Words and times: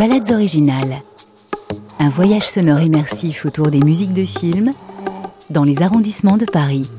Balades 0.00 0.30
originales. 0.30 1.02
Un 1.98 2.08
voyage 2.08 2.48
sonore 2.48 2.80
immersif 2.80 3.44
autour 3.44 3.70
des 3.70 3.80
musiques 3.80 4.14
de 4.14 4.24
films 4.24 4.72
dans 5.50 5.62
les 5.62 5.82
arrondissements 5.82 6.38
de 6.38 6.46
Paris. 6.46 6.90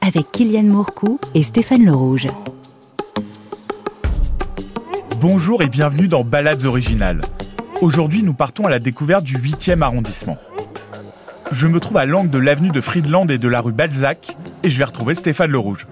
Avec 0.00 0.30
Kylian 0.30 0.62
Mourcou 0.62 1.18
et 1.34 1.42
Stéphane 1.42 1.84
Le 1.84 1.90
Rouge. 1.90 2.28
Bonjour 5.20 5.60
et 5.60 5.68
bienvenue 5.68 6.06
dans 6.06 6.22
Balades 6.22 6.64
originales. 6.64 7.22
Aujourd'hui, 7.80 8.22
nous 8.22 8.34
partons 8.34 8.66
à 8.66 8.70
la 8.70 8.78
découverte 8.78 9.24
du 9.24 9.36
8e 9.36 9.82
arrondissement. 9.82 10.38
Je 11.50 11.66
me 11.66 11.80
trouve 11.80 11.96
à 11.96 12.06
l'angle 12.06 12.30
de 12.30 12.38
l'avenue 12.38 12.70
de 12.70 12.80
Friedland 12.80 13.28
et 13.32 13.38
de 13.38 13.48
la 13.48 13.62
rue 13.62 13.72
Balzac 13.72 14.36
et 14.62 14.70
je 14.70 14.78
vais 14.78 14.84
retrouver 14.84 15.16
Stéphane 15.16 15.50
Le 15.50 15.58
Rouge. 15.58 15.88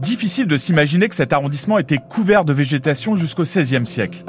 Difficile 0.00 0.46
de 0.46 0.56
s'imaginer 0.56 1.10
que 1.10 1.14
cet 1.14 1.34
arrondissement 1.34 1.78
était 1.78 1.98
couvert 1.98 2.46
de 2.46 2.54
végétation 2.54 3.16
jusqu'au 3.16 3.42
XVIe 3.42 3.84
siècle. 3.84 4.24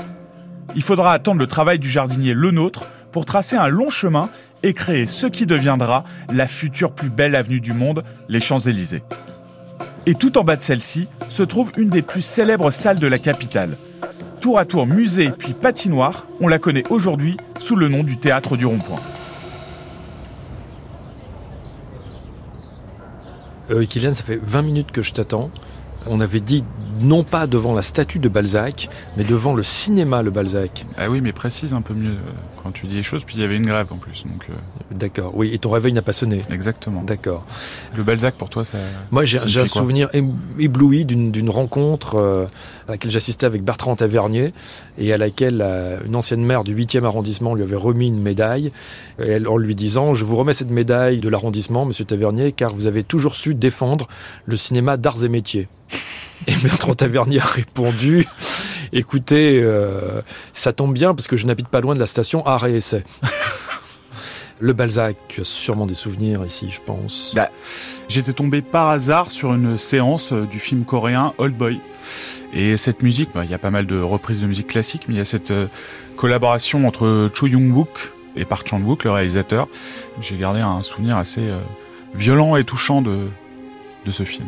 Il 0.76 0.82
faudra 0.82 1.14
attendre 1.14 1.40
le 1.40 1.48
travail 1.48 1.80
du 1.80 1.90
jardinier 1.90 2.34
Le 2.34 2.52
Nôtre 2.52 2.88
pour 3.14 3.24
tracer 3.24 3.56
un 3.56 3.70
long 3.70 3.90
chemin 3.90 4.30
et 4.64 4.74
créer 4.74 5.08
ce 5.08 5.28
qui 5.28 5.46
deviendra 5.46 6.04
la 6.34 6.46
future 6.46 6.92
plus 6.92 7.10
belle 7.10 7.36
avenue 7.36 7.62
du 7.62 7.72
monde, 7.72 8.04
les 8.28 8.42
Champs-Élysées. 8.42 9.04
Et 10.06 10.16
tout 10.16 10.38
en 10.38 10.44
bas 10.44 10.58
de 10.58 10.62
celle-ci 10.62 11.08
se 11.30 11.44
trouve 11.44 11.72
une 11.78 11.90
des 11.90 12.02
plus 12.02 12.22
célèbres 12.22 12.72
salles 12.72 13.00
de 13.00 13.08
la 13.08 13.18
capitale. 13.18 13.78
Tour 14.42 14.60
à 14.60 14.66
tour 14.66 14.88
musée 14.88 15.32
puis 15.32 15.54
patinoire, 15.54 16.26
on 16.42 16.50
la 16.50 16.60
connaît 16.60 16.84
aujourd'hui 16.90 17.38
sous 17.60 17.78
le 17.78 17.88
nom 17.88 18.04
du 18.04 18.18
théâtre 18.18 18.58
du 18.58 18.66
Rond-Point. 18.66 19.00
Kylian, 23.80 24.14
ça 24.14 24.24
fait 24.24 24.40
20 24.42 24.62
minutes 24.62 24.92
que 24.92 25.02
je 25.02 25.14
t'attends. 25.14 25.50
On 26.08 26.20
avait 26.20 26.40
dit 26.40 26.64
non 27.00 27.24
pas 27.24 27.48
devant 27.48 27.74
la 27.74 27.82
statue 27.82 28.20
de 28.20 28.30
Balzac, 28.30 28.90
mais 29.18 29.24
devant 29.24 29.54
le 29.54 29.64
cinéma 29.64 30.22
le 30.22 30.32
Balzac. 30.32 30.86
Ah 30.98 31.10
oui, 31.10 31.22
mais 31.22 31.32
précise 31.34 31.74
un 31.74 31.82
peu 31.82 31.94
mieux 31.94 32.12
euh, 32.14 32.32
quand 32.64 32.72
tu 32.72 32.88
dis 32.88 32.96
les 32.96 33.04
choses. 33.04 33.24
Puis 33.24 33.36
il 33.38 33.42
y 33.42 33.44
avait 33.44 33.56
une 33.56 33.66
grève 33.66 33.88
en 33.92 33.98
plus. 33.98 34.24
Donc, 34.26 34.46
euh, 34.50 34.54
D'accord, 34.92 35.32
oui. 35.36 35.50
Et 35.54 35.58
ton 35.60 35.70
réveil 35.72 35.94
n'a 35.94 36.02
pas 36.02 36.14
sonné. 36.14 36.42
Exactement. 36.52 37.02
D'accord. 37.04 37.46
Le 37.96 38.04
Balzac 38.04 38.36
pour 38.36 38.50
toi, 38.50 38.66
ça. 38.66 38.78
Moi, 39.12 39.24
j'ai 39.26 39.38
un 39.60 39.66
souvenir 39.68 40.10
ébloui 40.60 41.06
d'une 41.06 41.32
d'une 41.32 41.50
rencontre 41.50 42.16
euh, 42.16 42.46
à 42.88 42.92
laquelle 42.94 43.12
j'assistais 43.12 43.46
avec 43.46 43.64
Bertrand 43.64 43.96
Tavernier 43.96 44.54
et 44.98 45.14
à 45.14 45.18
laquelle 45.18 45.62
euh, 45.64 45.98
une 46.06 46.16
ancienne 46.16 46.44
maire 46.44 46.64
du 46.64 46.76
8e 46.76 47.04
arrondissement 47.06 47.54
lui 47.56 47.64
avait 47.64 47.76
remis 47.76 48.08
une 48.08 48.22
médaille 48.22 48.72
et 49.20 49.28
elle- 49.28 49.48
en 49.48 49.58
lui 49.58 49.76
disant 49.76 50.14
Je 50.14 50.26
vous 50.26 50.36
remets 50.36 50.54
cette 50.54 50.72
médaille 50.72 51.18
de 51.20 51.30
l'arrondissement, 51.30 51.86
monsieur 51.86 52.06
Tavernier, 52.06 52.52
car 52.52 52.74
vous 52.74 52.86
avez 52.86 53.04
toujours 53.04 53.36
su 53.36 53.54
défendre 53.56 54.08
le 54.46 54.56
cinéma 54.56 54.98
d'arts 54.98 55.24
et 55.24 55.30
métiers. 55.30 55.68
Et 56.48 56.56
Bertrand 56.64 56.94
Tavernier 56.94 57.40
a 57.40 57.46
répondu 57.46 58.26
Écoutez, 58.94 59.62
euh, 59.62 60.22
ça 60.54 60.74
tombe 60.74 60.94
bien 60.94 61.14
parce 61.14 61.28
que 61.28 61.38
je 61.38 61.46
n'habite 61.46 61.70
pas 61.70 61.80
loin 61.80 61.94
de 61.94 62.00
la 62.00 62.06
station 62.06 62.46
Art 62.46 62.66
et 62.66 62.76
Essai. 62.76 63.04
Le 64.60 64.74
Balzac, 64.74 65.16
tu 65.28 65.42
as 65.42 65.46
sûrement 65.46 65.86
des 65.86 65.96
souvenirs 65.96 66.46
ici, 66.46 66.70
je 66.70 66.82
pense. 66.82 67.34
Bah, 67.36 67.50
J'étais 68.10 68.34
tombé 68.34 68.62
par 68.62 68.90
hasard 68.90 69.32
sur 69.32 69.54
une 69.54 69.78
séance 69.78 70.34
euh, 70.34 70.46
du 70.46 70.60
film 70.60 70.84
coréen 70.84 71.34
Old 71.38 71.56
Boy. 71.56 71.80
Et 72.54 72.76
cette 72.76 73.02
musique, 73.02 73.30
bah, 73.34 73.46
il 73.46 73.50
y 73.50 73.54
a 73.54 73.58
pas 73.58 73.72
mal 73.72 73.88
de 73.88 74.00
reprises 74.00 74.42
de 74.42 74.48
musique 74.48 74.68
classique, 74.68 75.04
mais 75.08 75.16
il 75.16 75.18
y 75.18 75.22
a 75.22 75.26
cette 75.26 75.52
euh, 75.52 75.68
collaboration 76.18 76.86
entre 76.86 77.32
Cho 77.34 77.48
Young-wook 77.48 78.12
et 78.36 78.46
Park 78.46 78.68
Chan-wook, 78.68 79.06
le 79.06 79.12
réalisateur. 79.12 79.68
J'ai 80.20 80.38
gardé 80.38 80.60
un 80.60 80.82
souvenir 80.84 81.18
assez 81.18 81.50
violent 82.14 82.56
et 82.56 82.64
touchant 82.64 83.02
de, 83.02 83.30
de 84.06 84.12
ce 84.12 84.24
film. 84.24 84.48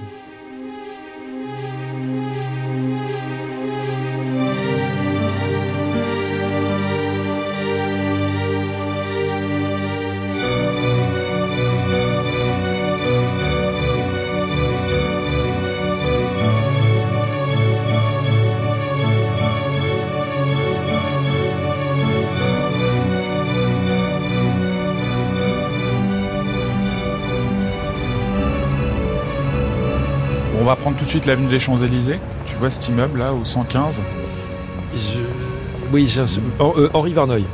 On 30.64 30.66
va 30.66 30.78
prendre 30.78 30.96
tout 30.96 31.04
de 31.04 31.10
suite 31.10 31.26
l'avenue 31.26 31.48
des 31.50 31.60
Champs-Élysées. 31.60 32.22
Tu 32.46 32.56
vois 32.56 32.70
cet 32.70 32.88
immeuble 32.88 33.20
là 33.20 33.34
au 33.34 33.44
115 33.44 34.02
Je- 34.96 35.20
Oui, 35.92 36.08
j'ai 36.08 36.22
un 36.22 36.26
euh, 36.62 36.90
Henri 36.94 37.12
Verneuil. 37.12 37.46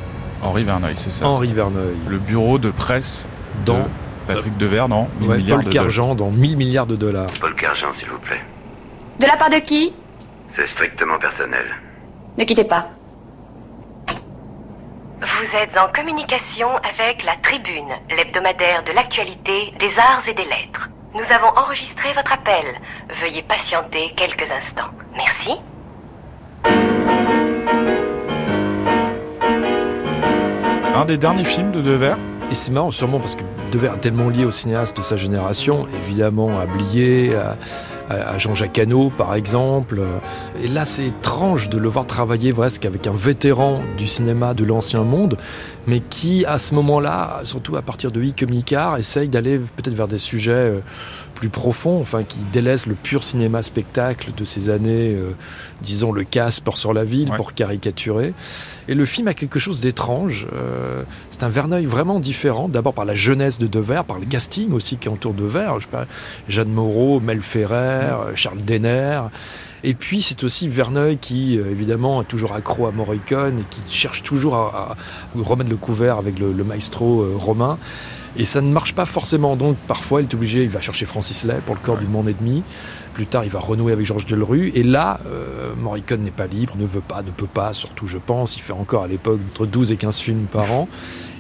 Henri 0.44 0.64
Verneuil, 0.64 0.94
c'est 0.96 1.09
ça. 1.09 1.25
Henri 1.28 1.52
Verneuil. 1.52 1.96
Le 2.08 2.19
bureau 2.19 2.59
de 2.59 2.69
presse 2.69 3.28
Dans 3.66 3.80
de 3.80 3.84
Patrick 4.28 4.56
Devers, 4.58 4.88
non 4.88 5.08
1000 5.19 5.30
ouais, 5.30 5.38
milliards 5.38 5.58
Paul 5.58 5.66
de 5.66 5.69
dollars. 5.72 5.84
Cargent 5.86 6.16
dans 6.16 6.30
1000 6.30 6.56
milliards 6.56 6.86
de 6.86 6.96
dollars. 6.96 7.28
Paul 7.42 7.56
Cargent, 7.56 7.92
s'il 7.98 8.09
vous 8.09 8.19
plaît. 8.19 8.42
De 9.19 9.25
la 9.25 9.38
part 9.38 9.50
de 9.50 9.58
qui? 9.58 9.92
C'est 10.56 10.68
strictement 10.68 11.18
personnel. 11.18 11.66
Ne 12.38 12.44
quittez 12.44 12.64
pas. 12.64 12.90
Vous 15.19 15.58
êtes 15.58 15.75
en 15.78 15.92
communication 15.94 16.68
avec 16.78 17.24
la 17.24 17.36
Tribune, 17.42 17.90
l'hebdomadaire 18.16 18.84
de 18.86 18.92
l'actualité, 18.94 19.74
des 19.80 19.98
arts 19.98 20.24
et 20.30 20.34
des 20.34 20.44
lettres. 20.46 20.90
Nous 21.14 21.24
avons 21.34 21.47
enregistré 21.58 22.14
votre 22.14 22.31
appel. 22.34 22.66
Veuillez 23.22 23.44
patienter 23.44 24.14
quelques 24.16 24.50
instants. 24.52 24.92
Merci. 25.16 25.56
Un 30.96 31.06
des 31.06 31.18
derniers 31.18 31.46
films 31.46 31.72
de 31.72 31.81
Devers 31.81 32.18
Et 32.52 32.56
c'est 32.56 32.72
marrant, 32.72 32.92
sûrement 32.92 33.19
parce 33.19 33.36
que 33.36 33.44
Devers 33.72 33.96
est 33.96 34.00
tellement 34.00 34.30
lié 34.30 34.46
aux 34.46 34.52
cinéastes 34.52 34.98
de 34.98 35.03
sa 35.03 35.16
génération, 35.16 35.88
évidemment 36.03 36.59
à 36.59 36.66
Blier, 36.66 37.36
à, 37.36 37.56
à- 38.14 38.31
à 38.34 38.38
Jean-Jacques 38.38 38.78
Hano 38.80 39.09
par 39.16 39.36
exemple. 39.36 40.02
Et 40.62 40.68
là, 40.68 40.84
c'est 40.86 41.06
étrange 41.06 41.69
de 41.69 41.78
le 41.78 41.88
voir 41.88 42.06
travailler 42.08 42.52
presque 42.52 42.86
avec 42.86 43.06
un 43.08 43.12
vétéran 43.14 43.80
du 43.98 44.08
cinéma 44.08 44.53
de 44.56 44.66
l'ancien 44.66 45.02
monde, 45.03 45.38
mais 45.88 46.02
qui, 46.02 46.46
à 46.46 46.58
ce 46.58 46.76
moment-là, 46.76 47.42
surtout 47.44 47.76
à 47.76 47.82
partir 47.82 48.12
de 48.12 48.22
Hic 48.22 48.44
Micard, 48.44 48.98
essaye 48.98 49.28
d'aller 49.30 49.58
peut-être 49.58 49.94
vers 49.96 50.08
des 50.08 50.18
sujets 50.18 50.52
euh, 50.54 50.80
plus 51.36 51.50
profonds, 51.50 52.00
enfin 52.02 52.24
qui 52.24 52.40
délaissent 52.52 52.86
le 52.86 52.96
pur 52.96 53.24
cinéma-spectacle 53.24 54.32
de 54.36 54.46
ces 54.46 54.70
années, 54.70 55.16
euh, 55.16 55.32
disons 55.82 56.12
le 56.12 56.24
casse 56.24 56.60
pour 56.60 56.78
sur 56.78 56.94
la 56.94 57.04
ville, 57.04 57.30
Ouais. 57.30 57.38
pour 57.38 57.54
caricaturer. 57.54 58.34
Et 58.88 58.94
le 58.94 59.06
film 59.06 59.28
a 59.30 59.34
quelque 59.34 59.60
chose 59.60 59.80
d'étrange. 59.82 60.48
euh, 60.54 61.04
c'est 61.30 61.44
un 61.44 61.50
Verneuil 61.50 61.86
vraiment 61.86 62.20
différent. 62.20 62.68
D'abord 62.70 62.94
par 62.94 63.06
la 63.06 63.16
jeunesse 63.16 63.58
de 63.60 63.68
Devers, 63.68 64.04
par 64.04 64.20
le 64.20 64.26
casting 64.26 64.72
aussi 64.74 64.98
qui 64.98 65.08
entoure 65.10 65.34
Devers. 65.34 65.80
Je 65.80 65.86
sais 65.86 65.90
pas, 65.92 66.06
Jeanne 66.48 66.70
Moreau, 66.72 67.20
Mel 67.20 67.42
Ferrer, 67.42 67.74
euh, 67.76 68.36
Charles 68.36 68.62
Denner. 68.62 69.22
Et 69.84 69.94
puis 69.94 70.22
c'est 70.22 70.44
aussi 70.44 70.68
Verneuil 70.68 71.18
qui, 71.18 71.58
euh, 71.58 71.72
évidemment, 71.72 72.22
est 72.22 72.26
toujours 72.26 72.54
accro 72.54 72.88
à 72.88 72.92
Morricone 72.92 73.60
et 73.60 73.64
qui 73.70 73.82
cherche 73.94 74.24
toujours 74.24 74.56
à, 74.56 74.92
à 74.92 74.98
remettre 75.42 75.70
le 75.70 75.78
couvert 75.78 76.18
avec 76.18 76.40
le, 76.40 76.52
le 76.52 76.64
maestro 76.64 77.22
euh, 77.22 77.36
romain. 77.38 77.78
Et 78.38 78.44
ça 78.44 78.62
ne 78.62 78.72
marche 78.72 78.94
pas 78.94 79.06
forcément. 79.06 79.56
Donc 79.56 79.78
parfois, 79.88 80.22
il 80.22 80.26
est 80.26 80.34
obligé, 80.34 80.64
il 80.64 80.70
va 80.70 80.81
chercher 80.81 81.06
Francis 81.06 81.44
Lay 81.46 81.60
pour 81.66 81.76
le 81.76 81.81
corps 81.81 81.98
du 81.98 82.08
monde 82.08 82.30
et 82.30 82.34
demi. 82.34 82.64
Plus 83.14 83.26
tard, 83.26 83.44
il 83.44 83.50
va 83.50 83.60
renouer 83.60 83.92
avec 83.92 84.06
Georges 84.06 84.26
Delerue. 84.26 84.72
Et 84.76 84.84
là, 84.84 85.20
euh, 85.28 85.74
Morricone 85.76 86.22
n'est 86.22 86.32
pas 86.32 86.48
libre, 86.48 86.75
ne 86.78 86.86
veut 86.86 87.02
pas, 87.02 87.24
ne 87.24 87.32
peut 87.32 87.48
pas, 87.48 87.74
surtout 87.74 88.08
je 88.08 88.18
pense. 88.18 88.56
Il 88.56 88.62
fait 88.62 88.74
encore 88.74 89.04
à 89.04 89.08
l'époque 89.08 89.40
entre 89.52 89.66
12 89.66 89.92
et 89.92 89.98
15 89.98 90.20
films 90.20 90.46
par 90.46 90.72
an. 90.72 90.88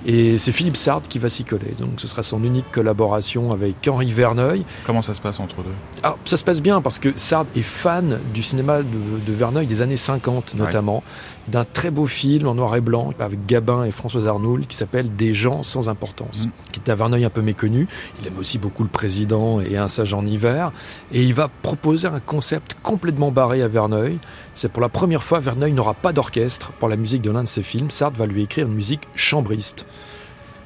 Et 0.05 0.37
c'est 0.37 0.51
Philippe 0.51 0.77
Sard 0.77 1.01
qui 1.03 1.19
va 1.19 1.29
s'y 1.29 1.43
coller. 1.43 1.73
Donc 1.79 1.91
ce 1.97 2.07
sera 2.07 2.23
son 2.23 2.43
unique 2.43 2.71
collaboration 2.71 3.51
avec 3.51 3.87
Henri 3.87 4.11
Verneuil. 4.11 4.65
Comment 4.85 5.01
ça 5.01 5.13
se 5.13 5.21
passe 5.21 5.39
entre 5.39 5.57
deux? 5.57 5.75
Alors, 6.03 6.17
ça 6.25 6.37
se 6.37 6.43
passe 6.43 6.61
bien 6.61 6.81
parce 6.81 6.99
que 6.99 7.11
Sard 7.15 7.45
est 7.55 7.61
fan 7.61 8.19
du 8.33 8.43
cinéma 8.43 8.79
de, 8.79 8.83
de 8.83 9.33
Verneuil 9.33 9.67
des 9.67 9.81
années 9.81 9.97
50 9.97 10.55
notamment, 10.55 11.03
d'un 11.49 11.65
très 11.65 11.91
beau 11.91 12.05
film 12.05 12.47
en 12.47 12.55
noir 12.55 12.75
et 12.75 12.81
blanc 12.81 13.11
avec 13.19 13.45
Gabin 13.45 13.83
et 13.83 13.91
Françoise 13.91 14.27
Arnoul 14.27 14.65
qui 14.67 14.75
s'appelle 14.75 15.15
Des 15.15 15.33
gens 15.33 15.63
sans 15.63 15.89
importance, 15.89 16.45
Mm. 16.45 16.49
qui 16.71 16.79
est 16.79 16.91
un 16.91 16.95
Verneuil 16.95 17.25
un 17.25 17.29
peu 17.29 17.41
méconnu. 17.41 17.87
Il 18.19 18.27
aime 18.27 18.37
aussi 18.37 18.57
beaucoup 18.57 18.83
le 18.83 18.89
président 18.89 19.59
et 19.59 19.77
un 19.77 19.87
sage 19.87 20.13
en 20.13 20.25
hiver. 20.25 20.71
Et 21.11 21.23
il 21.23 21.33
va 21.33 21.49
proposer 21.61 22.07
un 22.07 22.19
concept 22.19 22.75
complètement 22.83 23.31
barré 23.31 23.61
à 23.61 23.67
Verneuil. 23.67 24.17
C'est 24.55 24.71
pour 24.71 24.81
la 24.81 24.89
première 24.89 25.23
fois, 25.23 25.39
Verneuil 25.39 25.73
n'aura 25.73 25.93
pas 25.93 26.13
d'orchestre 26.13 26.71
pour 26.79 26.89
la 26.89 26.95
musique 26.97 27.21
de 27.21 27.31
l'un 27.31 27.43
de 27.43 27.47
ses 27.47 27.63
films. 27.63 27.89
Sartre 27.89 28.17
va 28.17 28.25
lui 28.25 28.43
écrire 28.43 28.67
une 28.67 28.73
musique 28.75 29.07
chambriste. 29.15 29.85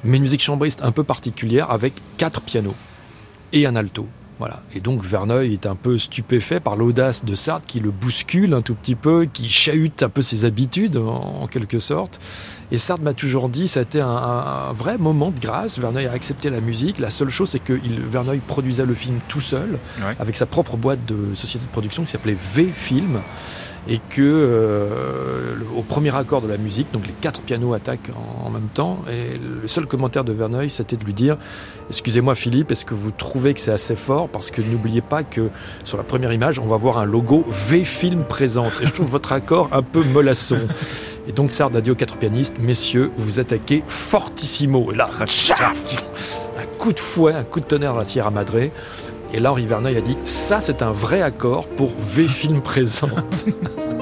Mais 0.04 0.18
une 0.18 0.22
musique 0.22 0.42
chambriste 0.42 0.82
un 0.82 0.92
peu 0.92 1.04
particulière 1.04 1.70
avec 1.70 1.94
quatre 2.18 2.42
pianos 2.42 2.74
et 3.52 3.66
un 3.66 3.76
alto. 3.76 4.06
Voilà. 4.38 4.62
Et 4.74 4.80
donc 4.80 5.04
Verneuil 5.04 5.52
est 5.52 5.66
un 5.66 5.76
peu 5.76 5.98
stupéfait 5.98 6.58
par 6.58 6.76
l'audace 6.76 7.24
de 7.24 7.34
Sartre 7.34 7.66
qui 7.66 7.80
le 7.80 7.90
bouscule 7.90 8.52
un 8.54 8.62
tout 8.62 8.74
petit 8.74 8.96
peu, 8.96 9.26
qui 9.32 9.48
chahute 9.48 10.02
un 10.02 10.08
peu 10.08 10.22
ses 10.22 10.44
habitudes 10.44 10.96
en, 10.96 11.46
quelque 11.46 11.78
sorte. 11.78 12.20
Et 12.72 12.78
Sartre 12.78 13.02
m'a 13.02 13.14
toujours 13.14 13.48
dit, 13.48 13.68
ça 13.68 13.80
a 13.80 13.82
été 13.84 14.00
un, 14.00 14.72
vrai 14.72 14.98
moment 14.98 15.30
de 15.30 15.38
grâce. 15.38 15.78
Verneuil 15.78 16.06
a 16.06 16.12
accepté 16.12 16.50
la 16.50 16.60
musique. 16.60 16.98
La 16.98 17.10
seule 17.10 17.28
chose, 17.28 17.50
c'est 17.50 17.60
que 17.60 17.78
Verneuil 18.08 18.40
produisait 18.40 18.86
le 18.86 18.94
film 18.94 19.20
tout 19.28 19.40
seul, 19.40 19.78
avec 20.18 20.36
sa 20.36 20.46
propre 20.46 20.76
boîte 20.76 21.04
de 21.06 21.34
société 21.34 21.66
de 21.66 21.70
production 21.70 22.02
qui 22.02 22.10
s'appelait 22.10 22.36
V-Film 22.54 23.20
et 23.88 23.98
que 23.98 24.22
euh, 24.22 25.56
au 25.76 25.82
premier 25.82 26.14
accord 26.14 26.40
de 26.40 26.48
la 26.48 26.56
musique, 26.56 26.90
donc 26.92 27.06
les 27.06 27.12
quatre 27.12 27.40
pianos 27.42 27.74
attaquent 27.74 28.10
en, 28.44 28.50
même 28.50 28.68
temps, 28.72 28.98
et 29.10 29.38
le 29.38 29.68
seul 29.68 29.86
commentaire 29.86 30.24
de 30.24 30.32
Verneuil, 30.32 30.70
c'était 30.70 30.96
de 30.96 31.04
lui 31.04 31.12
dire 31.12 31.36
Excusez-moi 31.90 32.34
Philippe, 32.34 32.70
est-ce 32.72 32.84
que 32.84 32.94
vous 32.94 33.10
trouvez 33.10 33.52
que 33.52 33.60
c'est 33.60 33.72
assez 33.72 33.96
fort? 33.96 34.28
Parce 34.28 34.50
que 34.50 34.62
n'oubliez 34.62 35.02
pas 35.02 35.22
que 35.22 35.50
sur 35.84 35.98
la 35.98 36.04
première 36.04 36.32
image, 36.32 36.58
on 36.58 36.66
va 36.66 36.76
voir 36.76 36.98
un 36.98 37.04
logo 37.04 37.44
V-Film 37.48 38.24
présente, 38.24 38.72
et 38.80 38.86
je 38.86 38.92
trouve 38.92 39.08
votre 39.08 39.32
accord 39.32 39.68
un 39.72 39.82
peu 39.82 40.02
mollasson. 40.02 40.60
Et 41.26 41.32
donc 41.32 41.52
Sard 41.52 41.74
a 41.74 41.80
dit 41.80 41.90
aux 41.90 41.94
quatre 41.94 42.16
pianistes 42.16 42.58
Messieurs, 42.60 43.10
vous 43.16 43.40
attaquez 43.40 43.82
fortissimo. 43.86 44.92
Et 44.92 44.96
là, 44.96 45.06
un 46.56 46.78
coup 46.78 46.92
de 46.92 47.00
fouet, 47.00 47.32
un 47.32 47.44
coup 47.44 47.60
de 47.60 47.66
tonnerre 47.66 47.94
à 47.94 47.98
la 47.98 48.04
Sierra 48.04 48.30
Madre. 48.30 48.70
Et 49.34 49.40
là, 49.40 49.50
Henri 49.50 49.66
Verneuil 49.66 49.96
a 49.96 50.00
dit 50.00 50.16
ça, 50.22 50.60
c'est 50.60 50.80
un 50.80 50.92
vrai 50.92 51.20
accord 51.20 51.66
pour 51.66 51.92
V-Film 51.96 52.62
présente. 52.62 53.46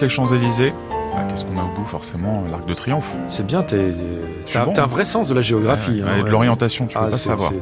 les 0.00 0.08
Champs-Élysées. 0.08 0.72
Bah, 0.90 1.24
qu'est-ce 1.28 1.44
qu'on 1.44 1.58
a 1.58 1.64
au 1.64 1.68
bout 1.68 1.84
forcément 1.84 2.44
L'Arc 2.50 2.66
de 2.66 2.74
Triomphe. 2.74 3.16
C'est 3.28 3.46
bien, 3.46 3.62
tu 3.62 3.76
as 3.76 4.60
un 4.60 4.86
vrai 4.86 5.04
sens 5.04 5.28
de 5.28 5.34
la 5.34 5.40
géographie. 5.40 6.02
Hein, 6.04 6.24
de 6.24 6.30
l'orientation, 6.30 6.86
tu 6.86 6.94
peux 6.94 7.04
ah, 7.04 7.10
pas 7.10 7.16
savoir. 7.16 7.52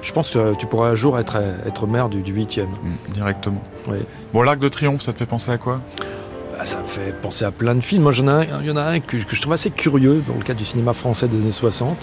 Je 0.00 0.12
pense 0.12 0.30
que 0.30 0.54
tu 0.56 0.66
pourrais 0.66 0.90
un 0.90 0.94
jour 0.94 1.18
être, 1.18 1.36
être 1.66 1.86
maire 1.86 2.08
du, 2.08 2.22
8e. 2.22 2.62
Mm, 2.64 3.12
directement. 3.12 3.62
Bon, 4.32 4.42
l'Arc 4.42 4.58
de 4.58 4.68
Triomphe, 4.68 5.02
ça 5.02 5.12
te 5.12 5.18
fait 5.18 5.26
penser 5.26 5.50
à 5.50 5.58
quoi? 5.58 5.80
Bah, 6.52 6.64
ça 6.64 6.80
me 6.80 6.86
fait 6.86 7.12
penser 7.20 7.44
à 7.44 7.50
plein 7.50 7.74
de 7.74 7.80
films. 7.80 8.02
Moi, 8.02 8.12
il 8.14 8.66
y 8.66 8.70
en 8.70 8.76
a 8.76 8.82
un 8.82 9.00
que, 9.00 9.18
je 9.18 9.40
trouve 9.40 9.52
assez 9.52 9.70
curieux 9.70 10.22
dans 10.26 10.34
le 10.34 10.42
cadre 10.42 10.58
du 10.58 10.64
cinéma 10.64 10.92
français 10.92 11.28
des 11.28 11.40
années 11.40 11.52
60. 11.52 11.98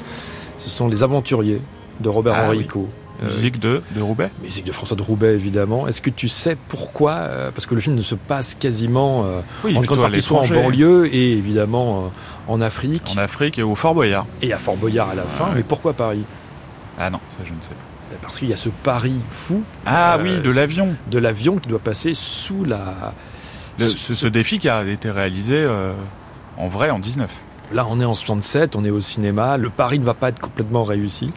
Ce 0.57 0.69
sont 0.69 0.87
Les 0.87 1.03
Aventuriers 1.03 1.61
de 1.99 2.09
Robert 2.09 2.35
ah, 2.35 2.47
Enrico. 2.47 2.81
Euh, 2.81 3.08
musique 3.23 3.59
de, 3.59 3.81
de 3.91 4.01
Roubaix 4.01 4.29
Musique 4.41 4.65
de 4.65 4.71
François 4.71 4.97
de 4.97 5.03
Roubaix, 5.03 5.33
évidemment. 5.33 5.87
Est-ce 5.87 6.01
que 6.01 6.09
tu 6.09 6.27
sais 6.27 6.57
pourquoi 6.67 7.11
euh, 7.11 7.51
Parce 7.51 7.65
que 7.65 7.75
le 7.75 7.81
film 7.81 7.95
ne 7.95 8.01
se 8.01 8.15
passe 8.15 8.55
quasiment 8.55 9.25
euh, 9.25 9.41
en 9.63 9.81
grande 9.81 10.01
partie 10.01 10.21
soit 10.21 10.41
en 10.41 10.47
banlieue 10.47 11.13
et 11.13 11.33
évidemment 11.33 12.11
en 12.47 12.61
Afrique. 12.61 13.13
En 13.15 13.17
Afrique 13.17 13.57
et 13.57 13.63
au 13.63 13.75
Fort 13.75 13.93
Boyard. 13.93 14.25
Et 14.41 14.53
à 14.53 14.57
Fort 14.57 14.77
Boyard 14.77 15.09
à 15.09 15.15
la 15.15 15.23
fin. 15.23 15.49
Mais 15.55 15.63
pourquoi 15.63 15.93
Paris? 15.93 16.23
Ah 16.97 17.09
non, 17.09 17.19
ça 17.27 17.39
je 17.43 17.51
ne 17.51 17.61
sais 17.61 17.69
pas. 17.69 18.17
Parce 18.21 18.39
qu'il 18.39 18.49
y 18.49 18.53
a 18.53 18.57
ce 18.57 18.69
pari 18.69 19.13
fou. 19.29 19.63
Ah 19.85 20.17
oui, 20.21 20.39
de 20.39 20.51
l'avion. 20.51 20.95
De 21.11 21.19
l'avion 21.19 21.57
qui 21.57 21.69
doit 21.69 21.79
passer 21.79 22.13
sous 22.13 22.65
la. 22.65 23.13
ce, 23.77 24.13
ce, 24.13 24.27
défi 24.27 24.57
qui 24.57 24.67
a 24.67 24.83
été 24.83 25.11
réalisé 25.11 25.67
en 26.57 26.67
vrai 26.67 26.89
en 26.89 26.99
19. 26.99 27.29
Là, 27.71 27.87
on 27.89 27.99
est 27.99 28.05
en 28.05 28.15
67, 28.15 28.75
on 28.75 28.85
est 28.85 28.89
au 28.89 29.01
cinéma. 29.01 29.57
Le 29.57 29.69
pari 29.69 29.99
ne 29.99 30.05
va 30.05 30.13
pas 30.13 30.29
être 30.29 30.39
complètement 30.39 30.83
réussi. 30.83 31.31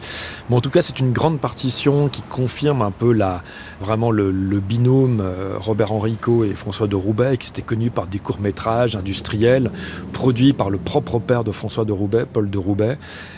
Mais 0.49 0.55
en 0.55 0.61
tout 0.61 0.69
cas, 0.69 0.81
c'est 0.81 0.99
une 0.99 1.11
grande 1.11 1.39
partition 1.39 2.09
qui 2.09 2.21
confirme 2.21 2.81
un 2.81 2.91
peu 2.91 3.11
la, 3.11 3.43
vraiment 3.81 4.11
le, 4.11 4.31
binôme 4.59 5.21
euh, 5.21 5.55
Robert 5.57 5.91
Enrico 5.91 6.43
et 6.43 6.53
François 6.53 6.87
de 6.87 6.95
Roubaix, 6.95 7.37
qui 7.37 7.47
s'était 7.47 7.61
connu 7.61 7.89
par 7.89 8.07
des 8.07 8.19
courts-métrages 8.19 8.95
industriels 8.95 9.71
produits 10.11 10.53
par 10.53 10.69
le 10.69 10.77
propre 10.77 11.19
père 11.19 11.43
de 11.43 11.51
François 11.51 11.85
de 11.85 11.91
Roubaix, 11.91 12.25
Paul 12.31 12.49
de 12.49 12.57
Roubaix. 12.57 12.97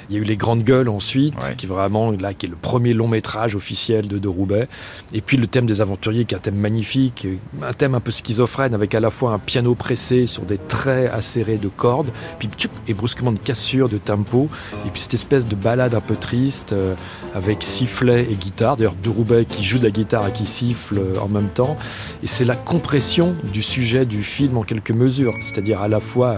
Il 0.09 0.15
y 0.15 0.19
a 0.19 0.21
eu 0.21 0.25
Les 0.25 0.37
Grandes 0.37 0.63
Gueules 0.63 0.89
ensuite, 0.89 1.35
qui 1.57 1.65
vraiment, 1.65 2.11
là, 2.11 2.33
qui 2.33 2.45
est 2.45 2.49
le 2.49 2.55
premier 2.55 2.93
long 2.93 3.07
métrage 3.07 3.55
officiel 3.55 4.07
de 4.07 4.19
de 4.25 4.27
Roubaix. 4.27 4.67
Et 5.13 5.21
puis 5.21 5.37
le 5.37 5.47
thème 5.47 5.65
des 5.65 5.81
aventuriers, 5.81 6.25
qui 6.25 6.33
est 6.33 6.37
un 6.37 6.41
thème 6.41 6.57
magnifique, 6.57 7.27
un 7.61 7.73
thème 7.73 7.95
un 7.95 7.99
peu 7.99 8.11
schizophrène, 8.11 8.73
avec 8.73 8.95
à 8.95 8.99
la 8.99 9.09
fois 9.09 9.31
un 9.31 9.39
piano 9.39 9.75
pressé 9.75 10.27
sur 10.27 10.43
des 10.43 10.57
traits 10.57 11.11
acérés 11.13 11.57
de 11.57 11.67
cordes, 11.67 12.11
puis 12.39 12.49
et 12.87 12.93
brusquement 12.93 13.31
de 13.31 13.39
cassure 13.39 13.89
de 13.89 13.97
tempo, 13.97 14.49
et 14.85 14.89
puis 14.89 15.01
cette 15.01 15.13
espèce 15.13 15.47
de 15.47 15.55
balade 15.55 15.95
un 15.95 16.01
peu 16.01 16.15
triste, 16.15 16.73
euh, 16.73 16.95
avec 17.33 17.63
sifflet 17.63 18.27
et 18.31 18.35
guitare. 18.35 18.77
D'ailleurs, 18.77 18.95
de 19.01 19.09
Roubaix 19.09 19.45
qui 19.45 19.63
joue 19.63 19.79
de 19.79 19.83
la 19.83 19.91
guitare 19.91 20.27
et 20.27 20.31
qui 20.31 20.45
siffle 20.45 20.97
euh, 20.97 21.19
en 21.19 21.27
même 21.27 21.49
temps. 21.49 21.77
Et 22.23 22.27
c'est 22.27 22.45
la 22.45 22.55
compression 22.55 23.35
du 23.51 23.61
sujet 23.61 24.05
du 24.05 24.23
film 24.23 24.57
en 24.57 24.63
quelques 24.63 24.91
mesures, 24.91 25.33
c'est-à-dire 25.41 25.81
à 25.81 25.87
la 25.87 25.99
fois 25.99 26.37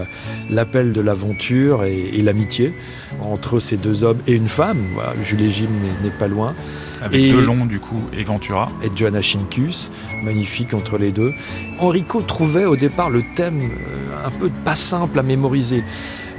l'appel 0.50 0.92
de 0.92 1.00
l'aventure 1.00 1.84
et, 1.84 2.10
et 2.14 2.22
l'amitié 2.22 2.74
entre 3.22 3.58
ces 3.58 3.76
deux 3.76 4.04
hommes 4.04 4.18
et 4.26 4.32
une 4.32 4.48
femme. 4.48 4.84
Voilà, 4.94 5.14
Jules 5.22 5.48
Jim 5.50 5.68
n'est 6.02 6.10
pas 6.10 6.28
loin. 6.28 6.54
Avec 7.00 7.20
et, 7.20 7.28
Delon, 7.30 7.66
du 7.66 7.78
coup, 7.78 8.02
et 8.12 8.24
Ventura. 8.24 8.72
Et 8.82 8.90
Joanna 8.94 9.20
Shinkus, 9.20 9.90
magnifique 10.22 10.74
entre 10.74 10.98
les 10.98 11.12
deux. 11.12 11.32
Enrico 11.78 12.22
trouvait 12.22 12.64
au 12.64 12.76
départ 12.76 13.10
le 13.10 13.22
thème 13.34 13.70
euh, 13.70 14.26
un 14.26 14.30
peu 14.30 14.50
pas 14.64 14.74
simple 14.74 15.18
à 15.18 15.22
mémoriser. 15.22 15.84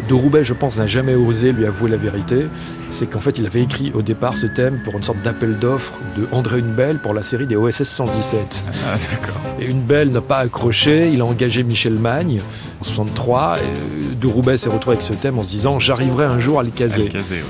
De 0.08 0.13
Roubaix, 0.13 0.44
je 0.44 0.53
pense, 0.53 0.77
n'a 0.77 0.88
jamais 0.88 1.15
osé 1.15 1.51
lui 1.51 1.65
avouer 1.65 1.89
la 1.89 1.98
vérité. 1.98 2.48
C'est 2.89 3.08
qu'en 3.08 3.20
fait, 3.20 3.38
il 3.38 3.46
avait 3.46 3.62
écrit 3.62 3.91
au 3.94 4.01
départ 4.01 4.38
ce 4.38 4.48
thème 4.48 4.82
pour 4.84 4.96
une 4.96 5.03
sorte 5.03 5.22
d'appel 5.22 5.60
d'offres 5.60 5.94
de 6.18 6.27
André 6.32 6.60
Hunebelle 6.60 7.00
pour 7.00 7.13
la 7.13 7.22
série 7.22 7.46
des 7.46 7.56
OSS 7.56 7.84
117. 7.84 8.63
Ah, 8.88 8.96
d'accord. 9.12 9.41
Et 9.60 9.70
Hunebelle 9.70 10.12
n'a 10.12 10.22
pas 10.22 10.38
accroché, 10.38 11.12
il 11.12 11.22
a 11.22 11.25
engagé 11.25 11.63
Michel 11.63 11.94
Magne 11.94 12.39
en 12.79 12.84
63. 12.84 13.60
Et 13.60 14.15
de 14.15 14.27
Roubaix 14.27 14.58
s'est 14.58 14.70
retrouvé 14.70 14.96
avec 14.96 15.06
ce 15.06 15.13
thème 15.13 15.38
en 15.38 15.44
se 15.44 15.51
disant 15.51 15.79
J'arriverai 15.79 16.25
un 16.25 16.39
jour 16.39 16.60
à 16.60 16.63
le 16.63 16.72
caser. 16.72 17.01
À 17.01 17.06
le 17.06 17.12
caser 17.12 17.44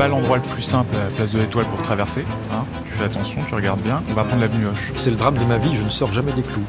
pas 0.00 0.08
l'endroit 0.08 0.38
le 0.38 0.42
plus 0.42 0.62
simple 0.62 0.96
à 0.96 1.04
la 1.04 1.10
place 1.10 1.32
de 1.32 1.38
l'Étoile 1.38 1.66
pour 1.66 1.82
traverser. 1.82 2.24
Hein. 2.50 2.64
tu 2.86 2.94
fais 2.94 3.04
attention, 3.04 3.42
tu 3.46 3.54
regardes 3.54 3.82
bien. 3.82 4.02
On 4.10 4.14
va 4.14 4.24
prendre 4.24 4.40
l'avenue 4.40 4.66
Hoche. 4.66 4.92
C'est 4.96 5.10
le 5.10 5.16
drame 5.16 5.36
de 5.36 5.44
ma 5.44 5.58
vie, 5.58 5.74
je 5.74 5.84
ne 5.84 5.90
sors 5.90 6.10
jamais 6.10 6.32
des 6.32 6.40
clous. 6.40 6.64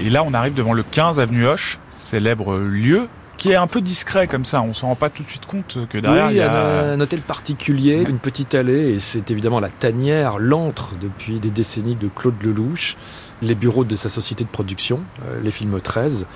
Et 0.00 0.10
là, 0.10 0.24
on 0.24 0.34
arrive 0.34 0.54
devant 0.54 0.72
le 0.72 0.82
15 0.82 1.20
avenue 1.20 1.46
Hoche, 1.46 1.78
célèbre 1.90 2.56
lieu 2.56 3.08
qui 3.36 3.52
est 3.52 3.56
un 3.56 3.66
peu 3.68 3.80
discret 3.80 4.26
comme 4.26 4.44
ça. 4.44 4.62
On 4.62 4.74
s'en 4.74 4.88
rend 4.88 4.94
pas 4.96 5.10
tout 5.10 5.22
de 5.22 5.28
suite 5.28 5.46
compte 5.46 5.78
que 5.88 5.98
derrière 5.98 6.26
oui, 6.26 6.32
il 6.32 6.38
y 6.38 6.40
a 6.40 6.92
un 6.92 7.00
hôtel 7.00 7.20
particulier, 7.20 8.04
une 8.08 8.18
petite 8.18 8.54
allée, 8.54 8.94
et 8.94 8.98
c'est 8.98 9.30
évidemment 9.30 9.60
la 9.60 9.68
tanière, 9.68 10.38
l'antre 10.38 10.92
depuis 11.00 11.38
des 11.38 11.50
décennies 11.50 11.96
de 11.96 12.08
Claude 12.08 12.42
Lelouch, 12.42 12.96
les 13.42 13.54
bureaux 13.54 13.84
de 13.84 13.94
sa 13.94 14.08
société 14.08 14.42
de 14.42 14.48
production, 14.48 15.02
euh, 15.26 15.40
les 15.42 15.50
films 15.50 15.80
13, 15.80 16.26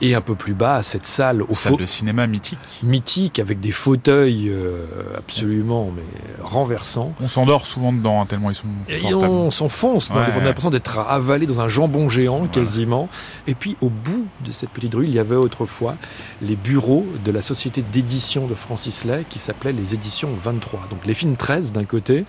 et 0.00 0.14
un 0.14 0.20
peu 0.20 0.34
plus 0.34 0.54
bas, 0.54 0.82
cette 0.82 1.06
salle 1.06 1.42
au 1.42 1.54
salle 1.54 1.76
de 1.76 1.86
cinéma 1.86 2.26
mythique. 2.26 2.58
Mythique, 2.82 3.38
avec 3.38 3.60
des 3.60 3.70
fauteuils 3.70 4.48
euh, 4.48 4.84
absolument 5.16 5.90
mais 5.94 6.02
renversants. 6.42 7.14
On 7.20 7.28
s'endort 7.28 7.66
souvent 7.66 7.92
dedans, 7.92 8.22
hein, 8.22 8.26
tellement 8.26 8.50
ils 8.50 8.54
sont 8.54 8.66
Et 8.88 9.14
on 9.14 9.50
s'enfonce, 9.50 10.10
on 10.10 10.16
a 10.16 10.28
l'impression 10.28 10.70
d'être 10.70 10.98
avalé 10.98 11.46
dans 11.46 11.60
un 11.60 11.68
jambon 11.68 12.08
géant 12.08 12.46
quasiment. 12.46 13.08
Et 13.46 13.54
puis 13.54 13.76
au 13.80 13.90
bout 13.90 14.26
de 14.44 14.52
cette 14.52 14.70
petite 14.70 14.94
rue, 14.94 15.04
il 15.04 15.14
y 15.14 15.18
avait 15.18 15.36
autrefois 15.36 15.96
les 16.42 16.56
bureaux 16.56 17.06
de 17.24 17.32
la 17.32 17.42
société 17.42 17.82
d'édition 17.82 18.46
de 18.46 18.54
Francis 18.54 19.04
Lay 19.04 19.24
qui 19.28 19.38
s'appelait 19.38 19.72
les 19.72 19.94
éditions 19.94 20.30
23. 20.40 20.88
Donc 20.90 21.06
les 21.06 21.14
films 21.14 21.36
13 21.36 21.72
d'un 21.72 21.84
côté, 21.84 22.24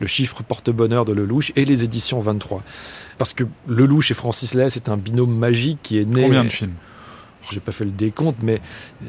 le 0.00 0.06
chiffre 0.06 0.42
porte-bonheur 0.42 1.04
de 1.04 1.12
Lelouch, 1.12 1.52
et 1.56 1.64
les 1.64 1.84
éditions 1.84 2.20
23. 2.20 2.62
Parce 3.18 3.32
que 3.32 3.44
Lelouch 3.68 4.10
et 4.10 4.14
Francis 4.14 4.54
Lay, 4.54 4.70
c'est 4.70 4.88
un 4.88 4.96
binôme 4.96 5.34
magique 5.34 5.78
qui 5.82 5.98
est 5.98 6.04
né... 6.04 6.22
Combien 6.22 6.44
de 6.44 6.50
films? 6.50 6.74
J'ai 7.50 7.60
pas 7.60 7.72
fait 7.72 7.84
le 7.84 7.90
décompte, 7.90 8.42
mais 8.42 8.60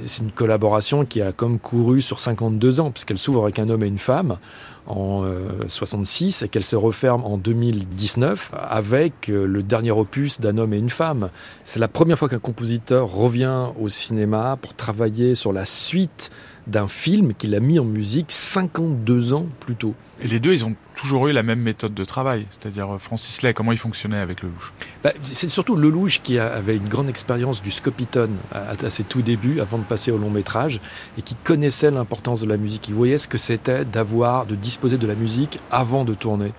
c'est 0.05 0.23
une 0.23 0.31
collaboration 0.31 1.05
qui 1.05 1.21
a 1.21 1.31
comme 1.31 1.59
couru 1.59 2.01
sur 2.01 2.19
52 2.19 2.79
ans, 2.79 2.91
puisqu'elle 2.91 3.17
s'ouvre 3.17 3.43
avec 3.43 3.59
un 3.59 3.69
homme 3.69 3.83
et 3.83 3.87
une 3.87 3.99
femme 3.99 4.37
en 4.87 5.23
66 5.67 6.41
euh, 6.41 6.45
et 6.45 6.49
qu'elle 6.49 6.63
se 6.63 6.75
referme 6.75 7.23
en 7.25 7.37
2019 7.37 8.51
avec 8.69 9.29
euh, 9.29 9.45
le 9.47 9.63
dernier 9.63 9.91
opus 9.91 10.39
d'un 10.39 10.57
homme 10.57 10.73
et 10.73 10.77
une 10.77 10.89
femme. 10.89 11.29
C'est 11.63 11.79
la 11.79 11.87
première 11.87 12.19
fois 12.19 12.29
qu'un 12.29 12.39
compositeur 12.39 13.11
revient 13.11 13.67
au 13.79 13.89
cinéma 13.89 14.57
pour 14.61 14.75
travailler 14.75 15.35
sur 15.35 15.53
la 15.53 15.65
suite 15.65 16.31
d'un 16.67 16.87
film 16.87 17.33
qu'il 17.33 17.55
a 17.55 17.59
mis 17.59 17.79
en 17.79 17.85
musique 17.85 18.27
52 18.29 19.33
ans 19.33 19.45
plus 19.59 19.75
tôt. 19.75 19.93
Et 20.21 20.27
les 20.29 20.39
deux, 20.39 20.53
ils 20.53 20.63
ont 20.63 20.75
toujours 20.95 21.27
eu 21.27 21.33
la 21.33 21.43
même 21.43 21.59
méthode 21.59 21.93
de 21.93 22.05
travail, 22.05 22.45
c'est-à-dire 22.49 22.95
euh, 22.95 22.97
Francis 22.97 23.41
Lay, 23.41 23.53
comment 23.53 23.73
il 23.73 23.77
fonctionnait 23.77 24.17
avec 24.17 24.41
Lelouch? 24.41 24.71
Bah, 25.03 25.11
C'est 25.23 25.49
surtout 25.49 25.75
Lelouch 25.75 26.21
qui 26.21 26.39
avait 26.39 26.77
une 26.77 26.87
grande 26.87 27.09
expérience 27.09 27.61
du 27.61 27.69
Scopiton 27.69 28.29
à, 28.51 28.71
à, 28.71 28.89
ses 28.89 29.03
tout 29.03 29.21
débuts, 29.21 29.59
avant 29.59 29.77
de 29.77 29.83
passer 29.83 30.11
au 30.11 30.17
long 30.17 30.29
métrage, 30.29 30.79
et 31.17 31.21
qui 31.21 31.35
connaissait 31.35 31.91
l'importance 31.91 32.39
de 32.39 32.47
la 32.47 32.55
musique. 32.55 32.87
Il 32.87 32.95
voyait 32.95 33.17
ce 33.17 33.27
que 33.27 33.37
c'était 33.37 33.83
d'avoir, 33.83 34.45
de 34.45 34.55
disposer 34.55 34.97
de 34.97 35.05
la 35.05 35.15
musique 35.15 35.59
avant 35.69 36.05
de 36.05 36.13
tourner. 36.13 36.53